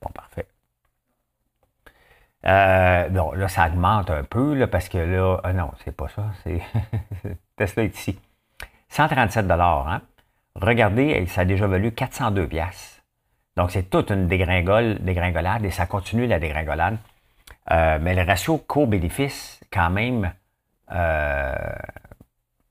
Bon, 0.00 0.10
parfait. 0.14 0.46
Euh, 2.46 3.08
bon, 3.08 3.32
là, 3.32 3.48
ça 3.48 3.66
augmente 3.66 4.10
un 4.10 4.22
peu, 4.22 4.54
là, 4.54 4.68
parce 4.68 4.88
que 4.88 4.98
là, 4.98 5.40
ah 5.42 5.52
non, 5.52 5.72
c'est 5.84 5.94
pas 5.94 6.08
ça. 6.08 6.30
C'est 6.44 6.60
Tesla 7.56 7.82
est 7.82 7.96
ici. 7.96 8.18
137 8.90 9.50
hein? 9.50 10.00
Regardez, 10.54 11.26
ça 11.26 11.42
a 11.42 11.44
déjà 11.44 11.66
valu 11.66 11.92
402 11.92 12.46
pièces. 12.46 13.02
Donc, 13.56 13.72
c'est 13.72 13.90
toute 13.90 14.10
une 14.10 14.28
dégringole, 14.28 14.98
dégringolade 15.00 15.64
et 15.64 15.70
ça 15.70 15.86
continue 15.86 16.26
la 16.26 16.38
dégringolade. 16.38 16.96
Euh, 17.72 17.98
mais 18.00 18.14
le 18.14 18.22
ratio 18.22 18.58
co-bénéfice, 18.58 19.60
quand 19.72 19.90
même, 19.90 20.32
euh, 20.92 21.54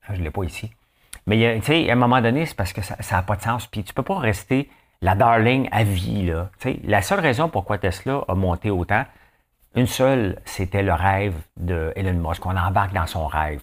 je 0.08 0.14
ne 0.14 0.24
l'ai 0.24 0.30
pas 0.30 0.44
ici. 0.44 0.72
Mais 1.26 1.60
tu 1.60 1.66
sais, 1.66 1.90
à 1.90 1.92
un 1.92 1.96
moment 1.96 2.22
donné, 2.22 2.46
c'est 2.46 2.56
parce 2.56 2.72
que 2.72 2.80
ça 2.80 2.96
n'a 3.12 3.22
pas 3.22 3.36
de 3.36 3.42
sens. 3.42 3.66
Puis 3.66 3.84
tu 3.84 3.92
ne 3.92 3.94
peux 3.94 4.02
pas 4.02 4.18
rester 4.18 4.70
la 5.00 5.14
darling 5.14 5.68
à 5.70 5.84
vie. 5.84 6.26
Là. 6.26 6.50
la 6.84 7.02
seule 7.02 7.20
raison 7.20 7.48
pourquoi 7.48 7.78
Tesla 7.78 8.24
a 8.28 8.34
monté 8.34 8.70
autant, 8.70 9.04
une 9.74 9.86
seule, 9.86 10.40
c'était 10.44 10.82
le 10.82 10.92
rêve 10.92 11.34
de 11.56 11.92
Elon 11.94 12.28
Musk. 12.28 12.44
On 12.46 12.56
embarque 12.56 12.92
dans 12.92 13.06
son 13.06 13.26
rêve. 13.26 13.60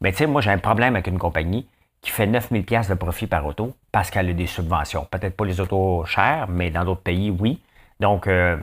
Mais 0.00 0.12
tu 0.12 0.18
sais, 0.18 0.26
moi, 0.26 0.40
j'ai 0.40 0.50
un 0.50 0.58
problème 0.58 0.94
avec 0.94 1.06
une 1.06 1.18
compagnie 1.18 1.66
qui 2.00 2.10
fait 2.10 2.26
9000 2.26 2.64
pièces 2.64 2.88
de 2.88 2.94
profit 2.94 3.26
par 3.26 3.44
auto 3.44 3.74
parce 3.90 4.10
qu'elle 4.10 4.28
a 4.28 4.32
des 4.32 4.46
subventions. 4.46 5.06
Peut-être 5.10 5.36
pas 5.36 5.44
les 5.44 5.60
autos 5.60 6.04
chères, 6.04 6.46
mais 6.48 6.70
dans 6.70 6.84
d'autres 6.84 7.02
pays, 7.02 7.30
oui. 7.30 7.60
Donc, 7.98 8.28
euh, 8.28 8.56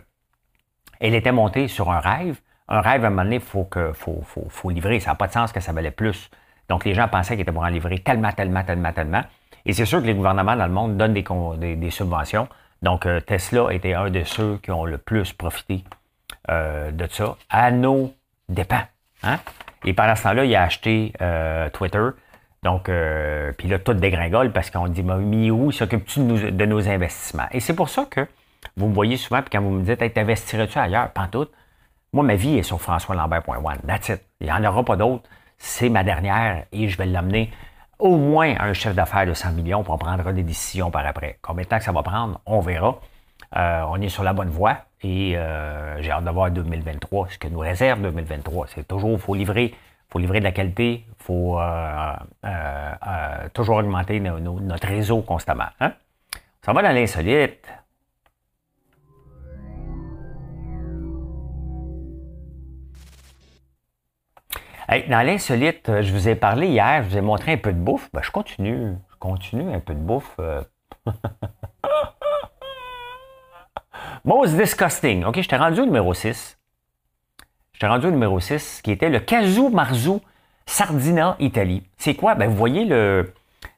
elle 1.01 1.15
était 1.15 1.33
montée 1.33 1.67
sur 1.67 1.91
un 1.91 1.99
rêve. 1.99 2.39
Un 2.69 2.81
rêve, 2.81 3.03
à 3.03 3.07
un 3.07 3.09
moment 3.09 3.23
donné, 3.23 3.35
il 3.35 3.41
faut, 3.41 3.67
faut, 3.93 4.23
faut 4.47 4.69
livrer. 4.69 4.99
Ça 4.99 5.11
n'a 5.11 5.15
pas 5.15 5.27
de 5.27 5.33
sens 5.33 5.51
que 5.51 5.59
ça 5.59 5.73
valait 5.73 5.91
plus. 5.91 6.29
Donc, 6.69 6.85
les 6.85 6.93
gens 6.93 7.07
pensaient 7.07 7.33
qu'ils 7.33 7.41
étaient 7.41 7.51
pour 7.51 7.63
en 7.63 7.67
livrer 7.67 7.99
tellement, 7.99 8.31
tellement, 8.31 8.63
tellement, 8.63 8.93
tellement. 8.93 9.21
Et 9.65 9.73
c'est 9.73 9.85
sûr 9.85 10.01
que 10.01 10.07
les 10.07 10.13
gouvernements 10.13 10.55
dans 10.55 10.65
le 10.65 10.71
monde 10.71 10.97
donnent 10.97 11.13
des, 11.13 11.89
subventions. 11.89 12.47
Donc, 12.81 13.05
euh, 13.05 13.19
Tesla 13.19 13.67
était 13.71 13.93
un 13.93 14.09
de 14.09 14.23
ceux 14.23 14.57
qui 14.61 14.71
ont 14.71 14.85
le 14.85 14.97
plus 14.97 15.33
profité 15.33 15.83
euh, 16.49 16.91
de 16.91 17.07
ça, 17.09 17.35
à 17.49 17.71
nos 17.71 18.13
dépens. 18.47 18.83
Hein? 19.23 19.39
Et 19.83 19.93
pendant 19.93 20.15
ce 20.15 20.23
temps-là, 20.23 20.45
il 20.45 20.55
a 20.55 20.63
acheté 20.63 21.13
euh, 21.21 21.69
Twitter. 21.69 22.09
Donc, 22.63 22.89
puis 23.57 23.67
là, 23.67 23.77
tout 23.77 23.93
dégringole 23.93 24.51
parce 24.51 24.71
qu'on 24.71 24.87
dit, 24.87 25.03
mais 25.03 25.51
où 25.51 25.71
s'occupe-tu 25.71 26.21
de, 26.51 26.65
nos 26.65 26.89
investissements? 26.89 27.45
Et 27.51 27.59
c'est 27.59 27.75
pour 27.75 27.89
ça 27.89 28.05
que 28.09 28.25
vous 28.75 28.87
me 28.87 28.93
voyez 28.93 29.17
souvent, 29.17 29.41
puis 29.41 29.51
quand 29.51 29.61
vous 29.61 29.69
me 29.69 29.83
dites, 29.83 30.01
hey, 30.01 30.11
t'investirais-tu 30.11 30.79
ailleurs? 30.79 31.11
Pantoute. 31.11 31.51
Moi, 32.11 32.23
ma 32.23 32.33
vie 32.33 32.57
est 32.57 32.63
sur 32.63 32.81
françoislambert.one. 32.81 33.81
That's 33.85 34.09
it. 34.09 34.21
Il 34.39 34.47
n'y 34.47 34.51
en 34.51 34.63
aura 34.63 34.83
pas 34.83 34.95
d'autres. 34.95 35.29
C'est 35.59 35.89
ma 35.89 36.03
dernière 36.03 36.65
et 36.71 36.87
je 36.87 36.97
vais 36.97 37.05
l'amener 37.05 37.51
au 37.99 38.17
moins 38.17 38.55
un 38.59 38.73
chef 38.73 38.95
d'affaires 38.95 39.25
de 39.25 39.33
100 39.33 39.53
millions 39.53 39.83
pour 39.83 39.97
prendre 39.97 40.31
des 40.31 40.43
décisions 40.43 40.91
par 40.91 41.05
après. 41.05 41.37
Combien 41.41 41.63
de 41.63 41.69
temps 41.69 41.77
que 41.77 41.83
ça 41.83 41.91
va 41.91 42.03
prendre, 42.03 42.39
on 42.45 42.59
verra. 42.59 42.99
Euh, 43.55 43.83
on 43.89 44.01
est 44.01 44.09
sur 44.09 44.23
la 44.23 44.33
bonne 44.33 44.49
voie 44.49 44.77
et 45.01 45.37
euh, 45.37 46.01
j'ai 46.01 46.11
hâte 46.11 46.25
de 46.25 46.29
voir 46.29 46.51
2023, 46.51 47.29
ce 47.29 47.37
que 47.37 47.47
nous 47.47 47.59
réserve 47.59 48.01
2023. 48.01 48.67
C'est 48.67 48.87
toujours, 48.87 49.19
faut 49.19 49.35
livrer, 49.35 49.73
faut 50.09 50.19
livrer 50.19 50.39
de 50.39 50.45
la 50.45 50.51
qualité, 50.51 51.05
il 51.07 51.23
faut 51.23 51.59
euh, 51.59 52.13
toujours 53.53 53.77
augmenter 53.77 54.19
notre 54.19 54.87
réseau 54.87 55.21
constamment. 55.21 55.69
Hein? 55.79 55.93
Ça 56.63 56.73
va 56.73 56.81
dans 56.81 56.91
l'insolite. 56.91 57.67
Dans 64.87 65.25
l'insolite, 65.25 65.89
euh, 65.89 66.01
je 66.03 66.13
vous 66.13 66.29
ai 66.29 66.35
parlé 66.35 66.67
hier, 66.67 67.03
je 67.03 67.09
vous 67.09 67.17
ai 67.17 67.21
montré 67.21 67.53
un 67.53 67.57
peu 67.57 67.73
de 67.73 67.79
bouffe. 67.79 68.09
Ben, 68.13 68.21
je 68.21 68.31
continue. 68.31 68.93
Je 69.11 69.15
continue 69.17 69.73
un 69.73 69.79
peu 69.79 69.93
de 69.93 69.99
bouffe. 69.99 70.35
Euh. 70.39 70.61
Most 74.25 74.55
disgusting. 74.55 75.23
OK, 75.25 75.41
je 75.41 75.47
t'ai 75.47 75.55
rendu 75.55 75.81
au 75.81 75.85
numéro 75.85 76.13
6. 76.13 76.57
Je 77.73 77.79
t'ai 77.79 77.87
rendu 77.87 78.07
au 78.07 78.11
numéro 78.11 78.39
6, 78.39 78.81
qui 78.83 78.91
était 78.91 79.09
le 79.09 79.19
Casu 79.19 79.69
Marzu 79.69 80.19
Sardina 80.65 81.35
Italie. 81.39 81.83
C'est 81.97 82.15
quoi? 82.15 82.35
Ben, 82.35 82.49
vous 82.49 82.55
voyez 82.55 82.85
le, 82.85 83.33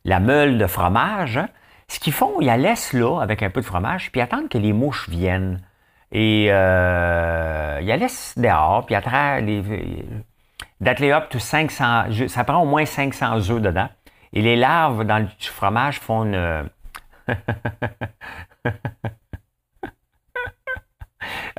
la 0.06 0.20
meule 0.20 0.58
de 0.58 0.68
fromage. 0.68 1.38
Hein? 1.38 1.50
Ce 1.88 2.00
qu'ils 2.00 2.14
font, 2.14 2.42
ils 2.42 2.48
la 2.48 2.58
laissent 2.58 2.94
là 2.94 3.22
avec 3.22 3.44
un 3.44 3.50
peu 3.50 3.62
de 3.62 3.66
fromage, 3.66 4.12
puis 4.12 4.20
attendent 4.22 4.50
que 4.50 4.58
les 4.58 4.74
mouches 4.74 5.10
viennent. 5.10 5.62
Et 6.12 6.48
euh, 6.50 7.80
ils 7.82 7.88
la 7.88 7.98
laissent 7.98 8.38
dehors, 8.38 8.86
puis 8.86 8.96
après, 8.96 9.42
les, 9.42 9.62
d'atteler 10.82 11.12
up 11.12 11.30
to 11.30 11.40
500, 11.40 12.28
ça 12.28 12.44
prend 12.44 12.62
au 12.62 12.66
moins 12.66 12.86
500 12.86 13.50
œufs 13.50 13.62
dedans. 13.62 13.90
Et 14.34 14.42
les 14.42 14.56
larves 14.56 15.04
dans 15.06 15.20
le 15.20 15.28
fromage 15.40 16.00
font 16.00 16.24
une... 16.26 16.70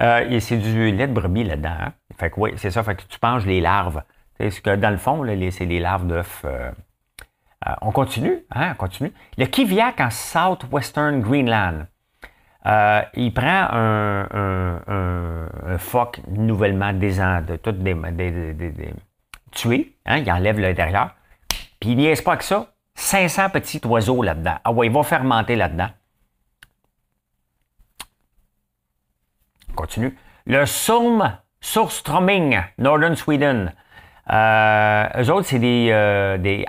euh, 0.01 0.41
c'est 0.41 0.59
du 0.59 0.91
lait 0.93 1.07
de 1.07 1.13
brebis 1.13 1.45
là-dedans. 1.45 1.77
Hein? 1.81 1.93
Fait 2.19 2.31
que 2.31 2.41
oui, 2.41 2.53
c'est 2.57 2.71
ça. 2.71 2.83
Fait 2.83 2.97
que 2.97 3.03
tu 3.09 3.19
penches 3.19 3.45
les 3.47 3.61
larves. 3.61 4.03
C'est 4.39 4.63
que 4.63 4.77
dans 4.77 4.91
le 4.91 4.97
fond, 4.97 5.25
c'est 5.51 5.65
les 5.65 5.81
larves 5.81 6.07
d'œufs. 6.07 6.43
Euh, 6.45 6.71
euh, 7.67 7.73
on 7.83 7.91
continue, 7.91 8.45
hein, 8.55 8.71
on 8.73 8.77
continue. 8.77 9.13
Le 9.37 9.47
Kiviak 9.47 10.01
en 10.01 10.11
Southwestern 10.11 11.21
Greenland. 11.21 11.87
Il 13.15 13.33
prend 13.35 13.69
un, 13.73 14.29
phoque 15.79 16.21
nouvellement 16.29 16.93
des, 16.93 17.21
tué, 19.51 19.95
hein, 20.07 20.19
il 20.19 20.31
enlève 20.31 20.59
l'intérieur, 20.59 21.15
puis 21.81 21.91
il 21.91 21.97
n'y 21.97 22.07
est 22.07 22.23
pas 22.23 22.37
que 22.37 22.45
ça. 22.45 22.73
500 22.95 23.51
petits 23.51 23.81
oiseaux 23.87 24.23
là-dedans. 24.23 24.57
Ah 24.65 24.73
ouais, 24.73 24.89
il 24.89 24.93
va 24.93 25.05
fermenter 25.05 25.55
là-dedans. 25.55 25.89
On 29.71 29.75
continue. 29.75 30.19
Le 30.47 30.67
Sourm 30.67 31.39
Surströmming, 31.61 32.61
Northern 32.79 33.15
Sweden. 33.15 33.73
Euh, 34.31 35.09
eux 35.17 35.31
autres, 35.31 35.47
c'est 35.47 35.59
des, 35.59 35.91
euh, 35.93 36.39
des. 36.39 36.67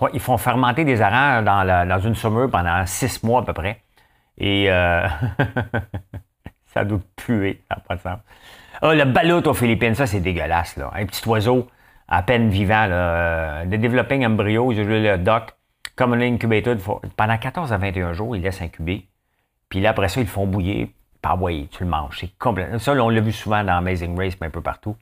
Ouais, 0.00 0.10
ils 0.12 0.20
font 0.20 0.38
fermenter 0.38 0.84
des 0.84 1.00
harengs 1.02 1.44
dans, 1.44 1.86
dans 1.86 2.00
une 2.00 2.14
saumure 2.14 2.50
pendant 2.50 2.84
six 2.86 3.22
mois 3.22 3.42
à 3.42 3.44
peu 3.44 3.52
près. 3.52 3.82
Et 4.38 4.70
euh, 4.70 5.06
ça 6.66 6.84
doit 6.84 7.00
puer, 7.16 7.62
ça 7.68 7.76
n'a 7.76 7.82
pas 7.82 7.96
de 7.96 8.00
sens. 8.00 8.18
Ah, 8.86 8.94
le 8.94 9.06
balout 9.06 9.46
aux 9.46 9.54
Philippines, 9.54 9.94
ça 9.94 10.06
c'est 10.06 10.20
dégueulasse. 10.20 10.76
Là. 10.76 10.90
Un 10.94 11.06
petit 11.06 11.26
oiseau 11.26 11.66
à 12.06 12.22
peine 12.22 12.50
vivant. 12.50 12.84
Là. 12.84 13.64
The 13.64 13.76
developing 13.80 14.26
embryo, 14.26 14.72
le 14.72 15.16
doc, 15.16 15.56
commonly 15.96 16.26
incubated, 16.26 16.78
pendant 17.16 17.38
14 17.38 17.72
à 17.72 17.78
21 17.78 18.12
jours, 18.12 18.36
ils 18.36 18.42
laissent 18.42 18.60
incuber. 18.60 19.08
Puis 19.70 19.80
là, 19.80 19.88
après 19.88 20.08
ça, 20.08 20.20
ils 20.20 20.24
le 20.24 20.28
font 20.28 20.46
bouillir. 20.46 20.88
Pas 21.22 21.34
oui, 21.34 21.66
tu 21.72 21.82
le 21.82 21.88
manges. 21.88 22.18
C'est 22.20 22.36
complètement. 22.36 22.78
Ça, 22.78 22.92
on 22.92 23.08
l'a 23.08 23.22
vu 23.22 23.32
souvent 23.32 23.64
dans 23.64 23.78
Amazing 23.78 24.18
Race, 24.18 24.34
mais 24.38 24.48
un 24.48 24.50
peu 24.50 24.60
partout. 24.60 24.96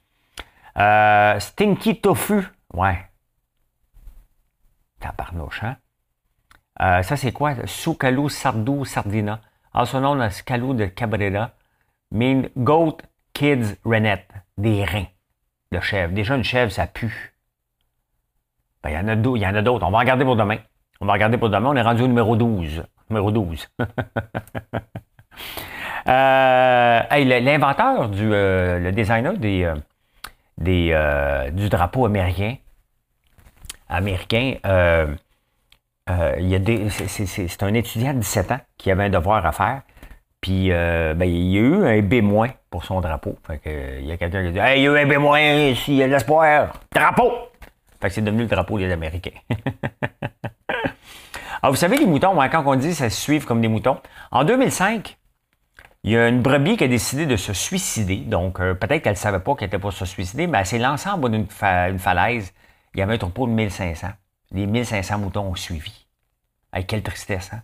Euh, 0.79 1.41
stinky 1.41 2.01
tofu. 2.01 2.45
Ouais. 2.73 3.05
Tabarnouche, 5.01 5.65
hein? 5.65 5.77
Euh, 6.81 7.03
ça, 7.03 7.17
c'est 7.17 7.33
quoi? 7.33 7.57
Soukalou 7.67 8.29
sardou 8.29 8.85
sardina. 8.85 9.41
Also 9.75 9.99
known 9.99 10.21
as 10.21 10.41
calou 10.43 10.73
de 10.73 10.85
cabrera. 10.85 11.51
Mean 12.13 12.49
goat 12.57 12.99
kids 13.33 13.77
renette. 13.85 14.29
Des 14.59 14.85
reins 14.85 15.07
de 15.73 15.81
chèvre. 15.81 16.13
Déjà, 16.13 16.37
une 16.37 16.45
chèvre, 16.45 16.71
ça 16.71 16.87
pue. 16.87 17.33
Ben, 18.83 18.91
il 18.91 18.95
y 18.95 18.99
en 18.99 19.55
a 19.55 19.63
d'autres. 19.63 19.87
On 19.87 19.91
va 19.91 19.99
regarder 19.99 20.25
pour 20.25 20.37
demain. 20.37 20.59
On 21.01 21.07
va 21.07 21.15
regarder 21.15 21.39
pour 21.39 21.51
demain. 21.51 21.71
On 21.71 21.77
est 21.77 21.83
rendu 21.83 22.03
au 22.03 22.07
numéro 22.07 22.37
12. 22.37 22.85
Numéro 23.11 23.31
12. 23.31 23.69
euh, 26.09 27.01
L'inventeur, 27.11 28.09
du, 28.09 28.33
euh, 28.33 28.79
le 28.79 28.93
designer 28.93 29.35
des, 29.35 29.65
euh, 29.65 29.75
des, 30.59 31.51
du 31.53 31.69
drapeau 31.69 32.07
américain, 32.07 32.57
américain 33.89 34.55
c'est 36.07 37.63
un 37.63 37.75
étudiant 37.75 38.15
de 38.15 38.19
17 38.19 38.53
ans 38.53 38.61
qui 38.79 38.91
avait 38.91 39.05
un 39.05 39.11
devoir 39.11 39.45
à 39.47 39.53
faire. 39.53 39.83
Puis, 40.43 40.73
euh, 40.73 41.15
ben, 41.15 41.25
il 41.25 41.51
y 41.53 41.57
a 41.57 41.61
eu 41.61 41.75
un 41.87 42.03
B- 42.03 42.51
pour 42.69 42.85
son 42.85 43.01
drapeau. 43.01 43.39
Fait 43.47 43.59
que, 43.59 44.01
il 44.01 44.07
y 44.07 44.13
a 44.13 44.17
quelqu'un 44.19 44.43
qui 44.43 44.49
a 44.49 44.53
dit 44.53 44.59
Hey, 44.59 44.81
il 44.81 44.85
y 44.85 44.89
a 44.89 44.91
eu 44.91 44.99
un 44.99 45.07
B- 45.07 45.71
ici, 45.71 45.93
il 45.93 45.99
y 45.99 46.03
a 46.03 46.07
de 46.09 46.13
l'espoir. 46.13 46.75
Drapeau 46.95 47.33
Fait 48.01 48.09
que 48.09 48.15
c'est 48.15 48.23
devenu 48.23 48.43
le 48.43 48.49
drapeau 48.49 48.79
des 48.79 48.91
Américains. 48.93 49.31
Alors, 51.63 51.71
vous 51.73 51.77
savez, 51.77 51.97
les 51.97 52.07
moutons, 52.07 52.39
hein, 52.41 52.49
quand 52.51 52.63
on 52.67 52.75
dit 52.75 52.95
ça 52.95 53.09
se 53.09 53.19
suivent 53.19 53.47
comme 53.47 53.61
des 53.61 53.69
moutons, 53.69 53.99
en 54.31 54.45
2005, 54.45 55.17
il 56.03 56.11
y 56.11 56.17
a 56.19 56.29
une 56.29 56.43
brebis 56.43 56.77
qui 56.77 56.85
a 56.85 56.89
décidé 56.89 57.25
de 57.25 57.37
se 57.37 57.53
suicider. 57.53 58.17
Donc, 58.17 58.61
euh, 58.61 58.75
peut-être 58.75 59.03
qu'elle 59.03 59.13
ne 59.13 59.17
savait 59.17 59.41
pas 59.41 59.55
qu'elle 59.55 59.69
était 59.69 59.79
pour 59.79 59.93
se 59.93 60.05
suicider, 60.05 60.49
mais 60.49 60.59
elle 60.59 60.67
s'est 60.67 60.79
d'une 61.31 61.47
falaise. 61.47 62.53
Il 62.95 63.01
y 63.01 63.03
avait 63.03 63.15
un 63.15 63.19
troupeau 63.19 63.47
de 63.47 63.53
1500 63.53 64.09
les 64.55 64.67
1500 64.67 65.19
moutons 65.19 65.47
ont 65.47 65.55
suivi. 65.55 66.07
Hey, 66.73 66.87
quelle 66.87 67.03
tristesse, 67.03 67.51
hein? 67.53 67.63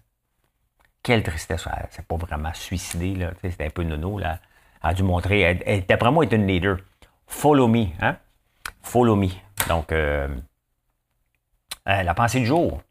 Quelle 1.09 1.23
tristesse. 1.23 1.67
C'est 1.89 2.07
pas 2.07 2.17
vraiment 2.17 2.53
suicidé, 2.53 3.15
là. 3.15 3.31
C'était 3.41 3.65
un 3.65 3.71
peu 3.71 3.83
nono, 3.83 4.19
là. 4.19 4.41
Elle 4.85 4.91
a 4.91 4.93
dû 4.93 5.03
montrer. 5.03 5.83
D'après 5.89 6.11
moi, 6.11 6.23
elle 6.23 6.35
est 6.35 6.37
une 6.37 6.47
leader. 6.47 6.77
Follow 7.27 7.67
me, 7.67 7.87
hein? 8.03 8.19
Follow 8.83 9.17
me. 9.17 9.29
Donc, 9.71 9.91
euh, 9.91 10.29
euh, 11.89 12.03
la 12.03 12.13
pensée 12.13 12.41
du 12.41 12.45
jour. 12.45 12.83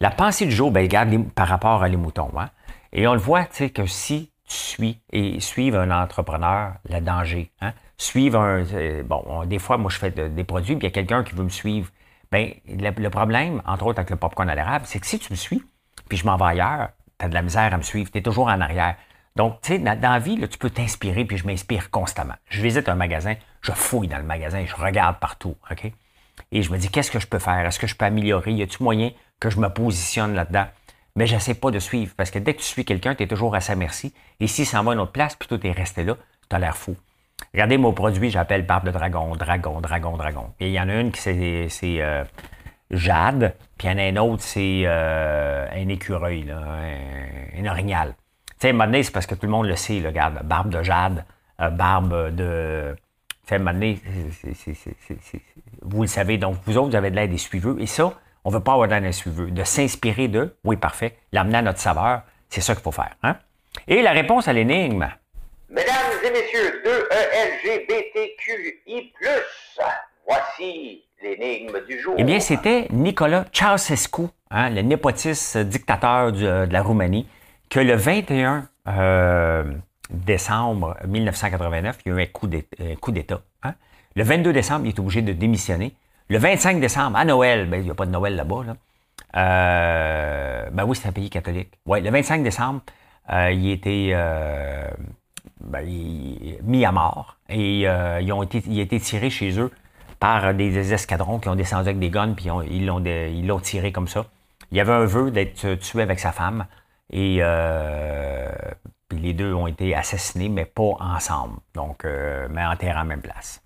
La 0.00 0.10
pensée 0.10 0.46
du 0.46 0.52
jour, 0.52 0.72
ben, 0.72 0.82
regarde 0.82 1.30
par 1.30 1.46
rapport 1.46 1.84
à 1.84 1.88
les 1.88 1.96
moutons. 1.96 2.32
Hein? 2.36 2.50
Et 2.92 3.06
on 3.06 3.12
le 3.12 3.20
voit, 3.20 3.44
tu 3.44 3.54
sais, 3.54 3.70
que 3.70 3.86
si 3.86 4.32
suis 4.46 5.00
et 5.12 5.38
suivre 5.38 5.78
un 5.78 5.92
entrepreneur, 5.92 6.72
le 6.90 6.98
danger. 7.00 7.52
Hein? 7.60 7.72
Suivre 8.02 8.40
un. 8.40 8.64
Euh, 8.74 9.04
bon, 9.04 9.44
des 9.44 9.60
fois, 9.60 9.78
moi, 9.78 9.88
je 9.88 9.96
fais 9.96 10.10
des 10.10 10.42
produits, 10.42 10.74
puis 10.74 10.86
il 10.86 10.90
y 10.90 10.92
a 10.92 10.94
quelqu'un 10.94 11.22
qui 11.22 11.36
veut 11.36 11.44
me 11.44 11.48
suivre. 11.48 11.88
Bien, 12.32 12.50
le, 12.66 13.08
problème, 13.10 13.62
entre 13.64 13.86
autres 13.86 14.00
avec 14.00 14.10
le 14.10 14.16
popcorn 14.16 14.48
à 14.48 14.56
l'érable, 14.56 14.86
c'est 14.88 14.98
que 14.98 15.06
si 15.06 15.20
tu 15.20 15.32
me 15.32 15.36
suis, 15.36 15.62
puis 16.08 16.18
je 16.18 16.26
m'en 16.26 16.36
vais 16.36 16.46
ailleurs, 16.46 16.88
tu 17.18 17.26
as 17.26 17.28
de 17.28 17.34
la 17.34 17.42
misère 17.42 17.72
à 17.72 17.76
me 17.76 17.82
suivre, 17.82 18.10
tu 18.10 18.18
es 18.18 18.22
toujours 18.22 18.48
en 18.48 18.60
arrière. 18.60 18.96
Donc, 19.36 19.60
tu 19.62 19.74
sais, 19.74 19.78
dans, 19.78 20.00
la 20.00 20.18
vie, 20.18 20.36
tu 20.48 20.58
peux 20.58 20.70
t'inspirer, 20.70 21.24
puis 21.24 21.36
je 21.36 21.46
m'inspire 21.46 21.90
constamment. 21.90 22.34
Je 22.48 22.60
visite 22.60 22.88
un 22.88 22.96
magasin, 22.96 23.34
je 23.60 23.70
fouille 23.70 24.08
dans 24.08 24.18
le 24.18 24.24
magasin, 24.24 24.64
je 24.66 24.74
regarde 24.74 25.20
partout, 25.20 25.54
OK? 25.70 25.92
Et 26.50 26.62
je 26.62 26.72
me 26.72 26.78
dis, 26.78 26.88
qu'est-ce 26.88 27.10
que 27.10 27.20
je 27.20 27.28
peux 27.28 27.38
faire? 27.38 27.64
Est-ce 27.66 27.78
que 27.78 27.86
je 27.86 27.94
peux 27.94 28.04
améliorer? 28.04 28.52
Y 28.52 28.62
a-t-il 28.62 28.82
moyen 28.82 29.12
que 29.38 29.48
je 29.48 29.60
me 29.60 29.68
positionne 29.68 30.34
là-dedans? 30.34 30.66
mais 31.14 31.26
j'essaie 31.26 31.54
pas 31.54 31.70
de 31.70 31.78
suivre. 31.78 32.14
Parce 32.16 32.30
que 32.30 32.38
dès 32.38 32.54
que 32.54 32.60
tu 32.60 32.66
suis 32.66 32.84
quelqu'un, 32.84 33.14
tu 33.14 33.22
es 33.22 33.26
toujours 33.26 33.54
à 33.54 33.60
sa 33.60 33.74
merci. 33.74 34.14
Et 34.40 34.46
s'il 34.46 34.66
s'en 34.66 34.82
va 34.82 34.92
à 34.92 34.94
une 34.94 35.00
autre 35.00 35.12
place, 35.12 35.36
plutôt 35.36 35.58
tu 35.58 35.68
es 35.68 35.72
resté 35.72 36.04
là, 36.04 36.16
tu 36.48 36.56
as 36.56 36.58
l'air 36.58 36.76
fou. 36.76 36.96
Regardez 37.52 37.78
mon 37.78 37.92
produit, 37.92 38.30
j'appelle 38.30 38.64
barbe 38.64 38.86
de 38.86 38.90
dragon, 38.90 39.34
dragon, 39.36 39.80
dragon, 39.80 40.16
dragon. 40.16 40.54
Et 40.60 40.68
il 40.68 40.72
y 40.72 40.80
en 40.80 40.88
a 40.88 40.94
une 40.94 41.12
qui 41.12 41.20
c'est 41.20 42.02
euh, 42.02 42.24
jade, 42.90 43.54
puis 43.76 43.88
il 43.88 43.90
y 43.90 43.94
en 43.94 43.98
a 43.98 44.08
une 44.08 44.18
autre, 44.18 44.42
c'est 44.42 44.82
euh, 44.84 45.66
un 45.70 45.88
écureuil, 45.88 46.44
là, 46.44 46.60
un, 47.58 47.66
orignal. 47.66 48.14
Tu 48.58 48.68
sais, 48.68 49.02
c'est 49.02 49.12
parce 49.12 49.26
que 49.26 49.34
tout 49.34 49.46
le 49.46 49.52
monde 49.52 49.66
le 49.66 49.76
sait, 49.76 50.00
là, 50.00 50.10
regarde, 50.10 50.40
barbe 50.44 50.70
de 50.70 50.82
jade, 50.82 51.24
euh, 51.60 51.70
barbe 51.70 52.34
de. 52.34 52.94
Tu 53.46 53.56
sais, 53.56 54.00
vous 55.82 56.02
le 56.02 56.08
savez, 56.08 56.38
donc 56.38 56.56
vous 56.64 56.78
autres, 56.78 56.90
vous 56.90 56.96
avez 56.96 57.10
de 57.10 57.16
l'aide 57.16 57.30
des 57.30 57.38
suiveux. 57.38 57.76
Et 57.80 57.86
ça, 57.86 58.12
on 58.44 58.50
ne 58.50 58.54
veut 58.54 58.62
pas 58.62 58.72
avoir 58.72 58.88
d'un 58.88 59.12
suiveux. 59.12 59.50
De 59.50 59.64
s'inspirer 59.64 60.28
de, 60.28 60.56
oui, 60.64 60.76
parfait, 60.76 61.18
l'amener 61.32 61.58
à 61.58 61.62
notre 61.62 61.80
saveur, 61.80 62.22
c'est 62.48 62.60
ça 62.60 62.74
qu'il 62.74 62.82
faut 62.82 62.92
faire. 62.92 63.16
Hein? 63.22 63.36
Et 63.88 64.02
la 64.02 64.12
réponse 64.12 64.48
à 64.48 64.52
l'énigme. 64.52 65.08
Mesdames 65.72 66.20
et 66.22 66.30
messieurs, 66.30 66.82
2ELGBTQI, 67.64 69.10
voici 70.26 71.02
l'énigme 71.22 71.82
du 71.88 71.98
jour. 71.98 72.14
Eh 72.18 72.24
bien, 72.24 72.40
c'était 72.40 72.88
Nicolas 72.90 73.46
Ceausescu, 73.54 74.24
hein, 74.50 74.68
le 74.68 74.82
népotiste 74.82 75.56
dictateur 75.56 76.30
euh, 76.34 76.66
de 76.66 76.72
la 76.74 76.82
Roumanie, 76.82 77.26
que 77.70 77.80
le 77.80 77.94
21 77.94 78.68
euh, 78.86 79.64
décembre 80.10 80.98
1989, 81.08 82.00
il 82.04 82.12
y 82.12 82.14
a 82.14 82.18
eu 82.18 82.22
un 82.22 82.94
coup 82.96 83.12
d'État. 83.12 83.40
Hein? 83.62 83.72
Le 84.14 84.24
22 84.24 84.52
décembre, 84.52 84.84
il 84.84 84.90
est 84.90 84.98
obligé 84.98 85.22
de 85.22 85.32
démissionner. 85.32 85.94
Le 86.28 86.36
25 86.36 86.80
décembre, 86.80 87.16
à 87.16 87.24
Noël, 87.24 87.66
ben, 87.66 87.80
il 87.80 87.84
n'y 87.84 87.90
a 87.90 87.94
pas 87.94 88.04
de 88.04 88.10
Noël 88.10 88.36
là-bas, 88.36 88.64
là. 88.66 88.76
Euh, 89.34 90.68
ben 90.70 90.84
oui, 90.84 90.98
c'est 91.00 91.08
un 91.08 91.12
pays 91.12 91.30
catholique. 91.30 91.70
Oui, 91.86 92.02
le 92.02 92.10
25 92.10 92.42
décembre, 92.42 92.82
il 93.30 93.70
était 93.70 94.12
ben, 95.60 95.84
mis 96.62 96.84
à 96.84 96.92
mort 96.92 97.36
et 97.48 97.82
ils 97.82 98.32
ont 98.32 98.42
été, 98.42 98.62
il 98.66 98.78
a 98.78 98.82
été 98.82 98.98
tiré 99.00 99.30
chez 99.30 99.58
eux 99.58 99.70
par 100.18 100.54
des, 100.54 100.92
escadrons 100.92 101.38
qui 101.38 101.48
ont 101.48 101.54
descendu 101.54 101.88
avec 101.88 101.98
des 101.98 102.10
guns 102.10 102.34
puis 102.34 102.46
ils 102.70 102.86
l'ont 103.46 103.60
tiré 103.60 103.92
comme 103.92 104.08
ça. 104.08 104.26
Il 104.72 104.78
y 104.78 104.80
avait 104.80 104.92
un 104.92 105.04
vœu 105.04 105.30
d'être 105.30 105.74
tué 105.74 106.02
avec 106.02 106.18
sa 106.18 106.32
femme 106.32 106.66
Et 107.10 107.38
euh, 107.40 108.50
puis 109.08 109.18
les 109.18 109.34
deux 109.34 109.52
ont 109.52 109.66
été 109.66 109.94
assassinés, 109.94 110.48
mais 110.48 110.64
pas 110.64 110.96
ensemble. 110.98 111.58
Donc, 111.74 112.04
euh, 112.06 112.48
mais 112.50 112.64
enterrés 112.64 112.98
en 112.98 113.04
même 113.04 113.20
place. 113.20 113.62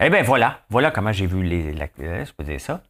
Eh 0.00 0.08
bien, 0.08 0.22
voilà. 0.22 0.60
Voilà 0.70 0.90
comment 0.90 1.12
j'ai 1.12 1.26
vu 1.26 1.42
les. 1.42 1.74
la- 1.74 1.88
euh, 2.00 2.24
je 2.24 2.32
peux 2.32 2.44
dire 2.44 2.60
ça. 2.60 2.82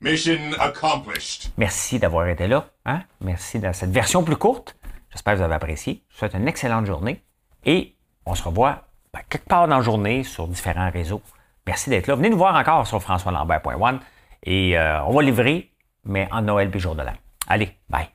Mission 0.00 0.38
accomplished. 0.60 1.50
Merci 1.56 1.98
d'avoir 1.98 2.28
été 2.28 2.46
là. 2.46 2.68
Hein? 2.86 3.00
Merci 3.20 3.58
de 3.58 3.72
cette 3.72 3.90
version 3.90 4.22
plus 4.22 4.36
courte. 4.36 4.76
J'espère 5.10 5.34
que 5.34 5.38
vous 5.38 5.44
avez 5.44 5.54
apprécié. 5.54 6.02
Je 6.08 6.14
vous 6.14 6.18
souhaite 6.20 6.34
une 6.34 6.46
excellente 6.46 6.86
journée. 6.86 7.22
Et 7.64 7.94
on 8.26 8.34
se 8.34 8.42
revoit 8.42 8.82
ben, 9.12 9.20
quelque 9.28 9.48
part 9.48 9.68
dans 9.68 9.76
la 9.76 9.82
journée 9.82 10.24
sur 10.24 10.46
différents 10.48 10.90
réseaux. 10.90 11.22
Merci 11.66 11.90
d'être 11.90 12.06
là. 12.06 12.14
Venez 12.14 12.30
nous 12.30 12.36
voir 12.36 12.54
encore 12.54 12.86
sur 12.86 13.00
françoislambert.one. 13.00 14.00
Et 14.42 14.78
euh, 14.78 15.02
on 15.04 15.12
va 15.12 15.22
livrer, 15.22 15.70
mais 16.04 16.28
en 16.30 16.42
Noël 16.42 16.70
puis 16.70 16.80
jour 16.80 16.94
de 16.94 17.02
l'an. 17.02 17.14
Allez, 17.48 17.76
bye. 17.88 18.08